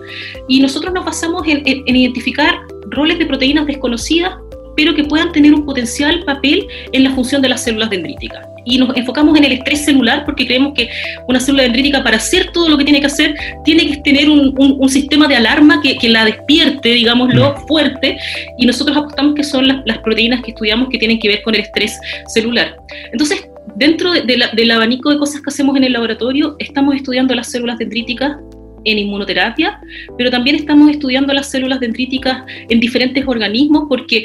y 0.48 0.61
nosotros 0.61 0.92
nos 0.92 1.05
basamos 1.05 1.46
en, 1.46 1.62
en 1.64 1.96
identificar 1.96 2.61
roles 2.88 3.18
de 3.18 3.27
proteínas 3.27 3.66
desconocidas 3.66 4.35
pero 4.76 4.94
que 4.94 5.04
puedan 5.04 5.32
tener 5.32 5.54
un 5.54 5.64
potencial 5.64 6.22
papel 6.24 6.66
en 6.92 7.04
la 7.04 7.11
función 7.11 7.42
de 7.42 7.48
las 7.48 7.62
células 7.64 7.90
dendríticas 7.90 8.46
y 8.64 8.78
nos 8.78 8.96
enfocamos 8.96 9.37
en 9.37 9.44
el 9.44 9.52
estrés 9.52 9.85
celular 9.85 10.24
porque 10.24 10.46
creemos 10.46 10.72
que 10.74 10.88
una 11.26 11.40
célula 11.40 11.64
dendrítica 11.64 12.02
para 12.02 12.16
hacer 12.16 12.50
todo 12.52 12.68
lo 12.68 12.78
que 12.78 12.85
tiene 12.85 13.00
que 13.00 13.06
hacer 13.06 13.35
tiene 13.64 13.87
que 13.87 13.96
tener 13.98 14.30
un, 14.30 14.54
un, 14.56 14.88
sistema 14.88 15.26
de 15.26 15.37
alarma 15.37 15.80
que, 15.80 15.96
que, 15.96 16.08
la 16.08 16.24
despierte, 16.24 16.90
digámoslo, 16.90 17.54
mm. 17.54 17.66
fuerte 17.66 18.18
y 18.58 18.66
nosotros 18.66 18.96
apostamos 18.96 19.35
que 19.35 19.44
son 19.44 19.66
las, 19.66 19.82
las, 19.87 19.98
proteínas 19.98 20.42
que 20.42 20.50
estudiamos 20.50 20.88
que 20.88 20.98
tienen 20.98 21.18
que 21.18 21.28
ver 21.28 21.42
con 21.42 21.54
el 21.54 21.62
estrés 21.62 21.98
celular. 22.26 22.76
Entonces, 23.12 23.48
dentro 23.76 24.12
de, 24.12 24.37
la, 24.37 24.48
del 24.48 24.70
abanico 24.70 25.11
de 25.11 25.18
cosas 25.18 25.40
que 25.40 25.48
hacemos 25.48 25.76
en 25.76 25.85
el 25.85 25.92
laboratorio, 25.92 26.56
estamos 26.58 26.94
estudiando 26.94 27.35
las 27.35 27.50
células 27.50 27.78
dendríticas 27.78 28.37
en 28.85 28.99
inmunoterapia, 28.99 29.81
pero 30.16 30.31
también 30.31 30.57
estamos 30.57 30.90
estudiando 30.90 31.33
las 31.33 31.51
células 31.51 31.81
dendríticas 31.81 32.42
en 32.68 32.81
diferentes 32.81 33.27
organismos 33.27 33.85
porque 33.88 34.25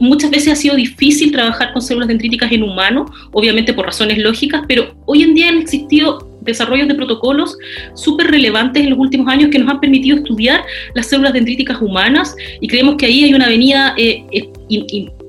muchas 0.00 0.30
veces 0.30 0.52
ha 0.52 0.56
sido 0.56 0.76
difícil 0.76 1.32
trabajar 1.32 1.72
con 1.72 1.82
células 1.82 2.08
dendríticas 2.08 2.50
en 2.52 2.62
humanos, 2.62 3.10
obviamente 3.32 3.72
por 3.72 3.86
razones 3.86 4.18
lógicas, 4.18 4.62
pero 4.66 4.94
hoy 5.06 5.22
en 5.22 5.34
día 5.34 5.48
han 5.48 5.58
existido 5.58 6.28
desarrollos 6.40 6.88
de 6.88 6.94
protocolos 6.94 7.56
súper 7.94 8.30
relevantes 8.30 8.82
en 8.82 8.90
los 8.90 8.98
últimos 8.98 9.28
años 9.28 9.50
que 9.50 9.58
nos 9.58 9.70
han 9.70 9.80
permitido 9.80 10.16
estudiar 10.16 10.62
las 10.94 11.06
células 11.06 11.32
dendríticas 11.32 11.80
humanas 11.80 12.34
y 12.60 12.68
creemos 12.68 12.96
que 12.96 13.06
ahí 13.06 13.24
hay 13.24 13.34
una 13.34 13.46
avenida 13.46 13.94
eh, 13.96 14.24
eh, 14.32 14.48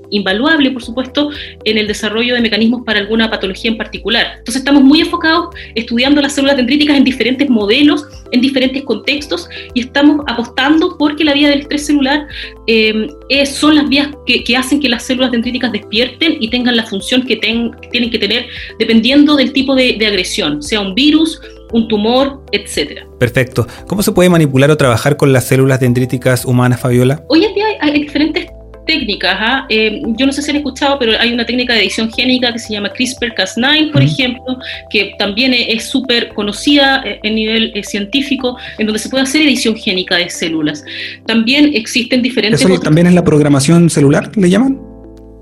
invaluable, 0.09 0.71
por 0.71 0.83
supuesto, 0.83 1.29
en 1.63 1.77
el 1.77 1.87
desarrollo 1.87 2.35
de 2.35 2.41
mecanismos 2.41 2.81
para 2.85 2.99
alguna 2.99 3.29
patología 3.29 3.71
en 3.71 3.77
particular. 3.77 4.35
Entonces 4.39 4.57
estamos 4.57 4.83
muy 4.83 5.01
enfocados 5.01 5.55
estudiando 5.75 6.21
las 6.21 6.33
células 6.33 6.57
dendríticas 6.57 6.97
en 6.97 7.03
diferentes 7.03 7.49
modelos, 7.49 8.05
en 8.31 8.41
diferentes 8.41 8.83
contextos, 8.83 9.49
y 9.73 9.81
estamos 9.81 10.23
apostando 10.27 10.97
porque 10.97 11.23
la 11.23 11.33
vía 11.33 11.49
del 11.49 11.61
estrés 11.61 11.85
celular 11.85 12.27
eh, 12.67 13.07
son 13.45 13.75
las 13.75 13.87
vías 13.89 14.09
que, 14.25 14.57
hacen 14.57 14.79
que 14.79 14.89
las 14.89 15.03
células 15.03 15.31
dendríticas 15.31 15.71
despierten 15.71 16.37
y 16.39 16.49
tengan 16.49 16.75
la 16.75 16.83
función 16.83 17.23
que, 17.23 17.37
tienen 17.37 18.11
que 18.11 18.19
tener 18.19 18.47
dependiendo 18.77 19.35
del 19.35 19.53
tipo 19.53 19.75
de, 19.75 19.95
de 19.97 20.05
agresión, 20.05 20.61
sea 20.61 20.81
un 20.81 20.93
virus, 20.93 21.39
un 21.71 21.87
tumor, 21.87 22.41
etcétera. 22.51 23.05
Perfecto. 23.19 23.67
¿Cómo 23.87 24.03
se 24.03 24.11
puede 24.11 24.29
manipular 24.29 24.71
o 24.71 24.77
trabajar 24.77 25.17
con 25.17 25.33
las 25.33 25.47
células 25.47 25.79
dendríticas 25.79 26.45
humanas, 26.45 26.79
Fabiola? 26.79 27.23
Hoy 27.29 27.45
en 27.45 27.53
día 27.53 27.65
hay, 27.67 27.91
hay 27.91 28.01
diferentes 28.01 28.47
técnicas. 28.89 29.37
¿ah? 29.39 29.65
Eh, 29.69 30.01
yo 30.17 30.25
no 30.25 30.33
sé 30.33 30.41
si 30.41 30.49
han 30.49 30.57
escuchado, 30.57 30.97
pero 30.97 31.11
hay 31.19 31.31
una 31.31 31.45
técnica 31.45 31.73
de 31.73 31.81
edición 31.81 32.11
génica 32.11 32.51
que 32.51 32.57
se 32.57 32.73
llama 32.73 32.91
CRISPR-Cas9, 32.91 33.91
por 33.91 34.01
ejemplo, 34.01 34.57
que 34.89 35.13
también 35.19 35.53
es 35.53 35.87
súper 35.87 36.29
conocida 36.29 37.03
eh, 37.05 37.19
en 37.21 37.35
nivel 37.35 37.71
eh, 37.75 37.83
científico, 37.83 38.57
en 38.79 38.87
donde 38.87 38.97
se 38.97 39.09
puede 39.09 39.23
hacer 39.23 39.43
edición 39.43 39.75
génica 39.75 40.15
de 40.15 40.27
células. 40.29 40.83
También 41.27 41.71
existen 41.75 42.23
diferentes... 42.23 42.61
¿Eso 42.61 42.79
también 42.79 43.05
es 43.05 43.13
la 43.13 43.23
programación 43.23 43.91
celular, 43.91 44.31
le 44.35 44.49
llaman? 44.49 44.89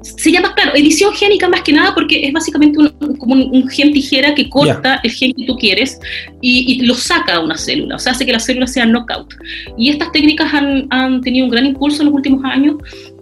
se 0.02 0.32
llama, 0.32 0.54
claro, 0.56 0.72
edición 0.76 1.12
génica 1.14 1.50
más 1.50 1.62
que 1.64 1.74
nada 1.74 1.94
porque 1.94 2.26
es 2.26 2.32
básicamente 2.32 2.80
un, 2.80 3.18
como 3.18 3.34
un, 3.34 3.68
gen 3.68 3.92
tijera 3.92 4.34
que 4.34 4.50
corta 4.50 5.02
el 5.04 5.12
gen 5.12 5.34
que 5.34 5.46
tú 5.46 5.58
quieres 5.58 6.00
y, 6.42 6.86
lo 6.86 6.96
saca 6.96 7.36
a 7.36 7.40
una 7.40 7.58
célula, 7.58 7.96
o 7.96 8.00
sea, 8.00 8.14
hace 8.14 8.26
que 8.26 8.32
la 8.32 8.40
célula 8.40 8.68
sea 8.68 8.86
knockout. 8.86 9.34
Y 9.78 9.90
estas 9.90 10.12
técnicas 10.12 10.54
han, 10.54 10.88
han 10.92 11.22
tenido 11.22 11.46
un 11.46 11.52
gran 11.52 11.66
impulso 11.66 12.02
en 12.02 12.06
los 12.08 12.16
últimos 12.16 12.44
años 12.46 12.78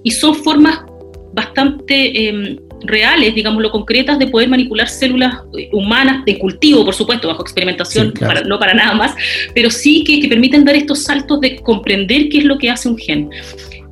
y 0.06 0.12
son 0.12 0.36
formas 0.36 0.80
bastante 1.34 2.30
em, 2.30 2.58
reales, 2.86 3.36
digámoslo, 3.36 3.72
concretas 3.72 4.18
de 4.20 4.28
poder 4.28 4.48
manipular 4.48 4.88
células 4.88 5.40
eh, 5.58 5.68
humanas 5.74 6.24
de 6.26 6.38
cultivo, 6.38 6.86
por 6.86 6.94
supuesto, 6.94 7.28
bajo 7.28 7.42
experimentación, 7.42 8.14
no 8.46 8.60
para 8.60 8.74
nada 8.74 8.94
más, 8.94 9.14
pero 9.54 9.70
sí 9.70 10.04
que, 10.06 10.22
que, 10.22 10.30
permiten 10.30 10.64
dar 10.64 10.76
estos 10.76 11.04
saltos 11.04 11.42
de 11.42 11.58
comprender 11.58 12.30
qué 12.30 12.38
es 12.38 12.46
lo 12.46 12.58
que 12.58 12.70
hace 12.70 12.88
un 12.88 12.98
gen 12.98 13.30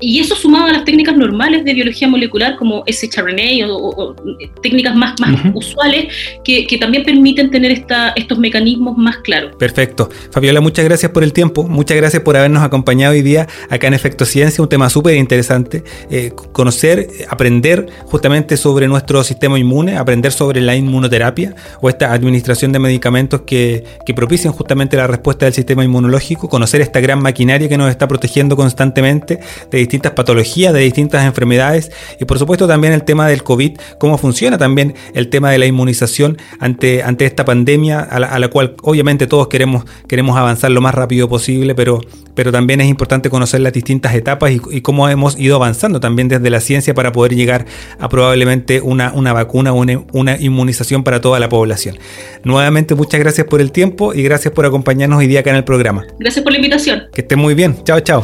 y 0.03 0.19
eso 0.19 0.35
sumado 0.35 0.65
a 0.65 0.73
las 0.73 0.85
técnicas 0.85 1.15
normales 1.15 1.63
de 1.63 1.73
biología 1.73 2.07
molecular 2.07 2.57
como 2.57 2.83
shRNA 2.85 3.67
o, 3.71 3.89
o 3.89 4.15
técnicas 4.61 4.95
más, 4.95 5.19
más 5.19 5.39
usuales 5.53 6.07
que, 6.43 6.67
que, 6.67 6.77
también 6.77 7.03
permiten 7.03 7.49
tener 7.49 7.71
esta, 7.71 8.09
estos 8.15 8.37
mecanismos 8.37 8.97
más 8.97 9.17
claros. 9.17 9.55
Perfecto. 9.55 10.09
Fabiola, 10.31 10.59
muchas 10.59 10.83
gracias 10.83 11.11
por 11.11 11.23
el 11.23 11.31
tiempo, 11.31 11.63
muchas 11.63 11.95
gracias 11.95 12.21
por 12.21 12.35
habernos 12.35 12.63
acompañado 12.63 13.13
hoy 13.13 13.21
día 13.21 13.47
acá 13.69 13.87
en 13.87 13.93
Efecto 13.93 14.25
Ciencia, 14.25 14.61
un 14.61 14.69
tema 14.69 14.89
súper 14.89 15.15
interesante, 15.15 15.83
eh, 16.09 16.31
conocer, 16.51 17.07
aprender 17.29 17.87
justamente 18.05 18.57
sobre 18.57 18.87
nuestro 18.87 19.23
sistema 19.23 19.57
inmune, 19.57 19.95
aprender 19.95 20.33
sobre 20.33 20.59
la 20.59 20.75
inmunoterapia 20.75 21.55
o 21.81 21.87
esta 21.87 22.11
administración 22.11 22.73
de 22.73 22.79
medicamentos 22.79 23.41
que, 23.41 23.85
que 24.05 24.13
propician 24.13 24.51
justamente 24.51 24.97
la 24.97 25.07
respuesta 25.07 25.45
del 25.45 25.53
sistema 25.53 25.83
inmunológico, 25.85 26.49
conocer 26.49 26.81
esta 26.81 26.99
gran 26.99 27.21
maquinaria 27.21 27.69
que 27.69 27.77
nos 27.77 27.89
está 27.89 28.07
protegiendo 28.07 28.57
constantemente 28.57 29.39
de 29.71 29.77
distintas 29.93 30.13
patologías, 30.13 30.73
de 30.73 30.79
distintas 30.79 31.23
enfermedades 31.23 31.91
y 32.19 32.25
por 32.25 32.39
supuesto 32.39 32.67
también 32.67 32.93
el 32.93 33.03
tema 33.03 33.27
del 33.27 33.43
COVID, 33.43 33.77
cómo 33.99 34.17
funciona 34.17 34.57
también 34.57 34.95
el 35.13 35.29
tema 35.29 35.51
de 35.51 35.59
la 35.59 35.67
inmunización 35.67 36.39
ante, 36.59 37.03
ante 37.03 37.25
esta 37.25 37.45
pandemia 37.45 37.99
a 37.99 38.39
la, 38.39 38.47
cual 38.47 38.75
obviamente 38.81 39.27
todos 39.27 39.49
queremos, 39.49 39.85
queremos 40.07 40.35
avanzar 40.35 40.71
lo 40.71 40.81
más 40.81 40.95
rápido 40.95 41.29
posible, 41.29 41.75
pero, 41.75 42.01
pero 42.33 42.51
también 42.51 42.81
es 42.81 42.87
importante 42.87 43.29
conocer 43.29 43.61
las 43.61 43.71
distintas 43.71 44.15
etapas 44.15 44.51
y, 44.51 44.81
cómo 44.81 45.07
hemos 45.07 45.39
ido 45.39 45.55
avanzando 45.57 45.99
también 45.99 46.27
desde 46.27 46.49
la 46.49 46.59
ciencia 46.59 46.95
para 46.95 47.11
poder 47.11 47.35
llegar 47.35 47.65
a 47.99 48.09
probablemente 48.09 48.81
una, 48.81 49.13
una 49.13 49.31
vacuna, 49.31 49.73
una, 49.73 50.03
una 50.11 50.37
inmunización 50.39 51.03
para 51.03 51.21
toda 51.21 51.39
la 51.39 51.49
población. 51.49 51.99
Nuevamente 52.43 52.95
muchas 52.95 53.19
gracias 53.19 53.45
por 53.45 53.61
el 53.61 53.71
tiempo 53.71 54.13
y 54.15 54.23
gracias 54.23 54.53
por 54.53 54.65
acompañarnos 54.65 55.19
hoy 55.19 55.27
día 55.27 55.41
acá 55.41 55.51
en 55.51 55.57
el 55.57 55.63
programa. 55.63 56.05
Gracias 56.19 56.43
por 56.43 56.51
la 56.51 56.57
invitación. 56.57 57.03
Que 57.13 57.21
estén 57.21 57.37
muy 57.37 57.53
bien. 57.53 57.77
Chao, 57.83 57.99
chao. 57.99 58.23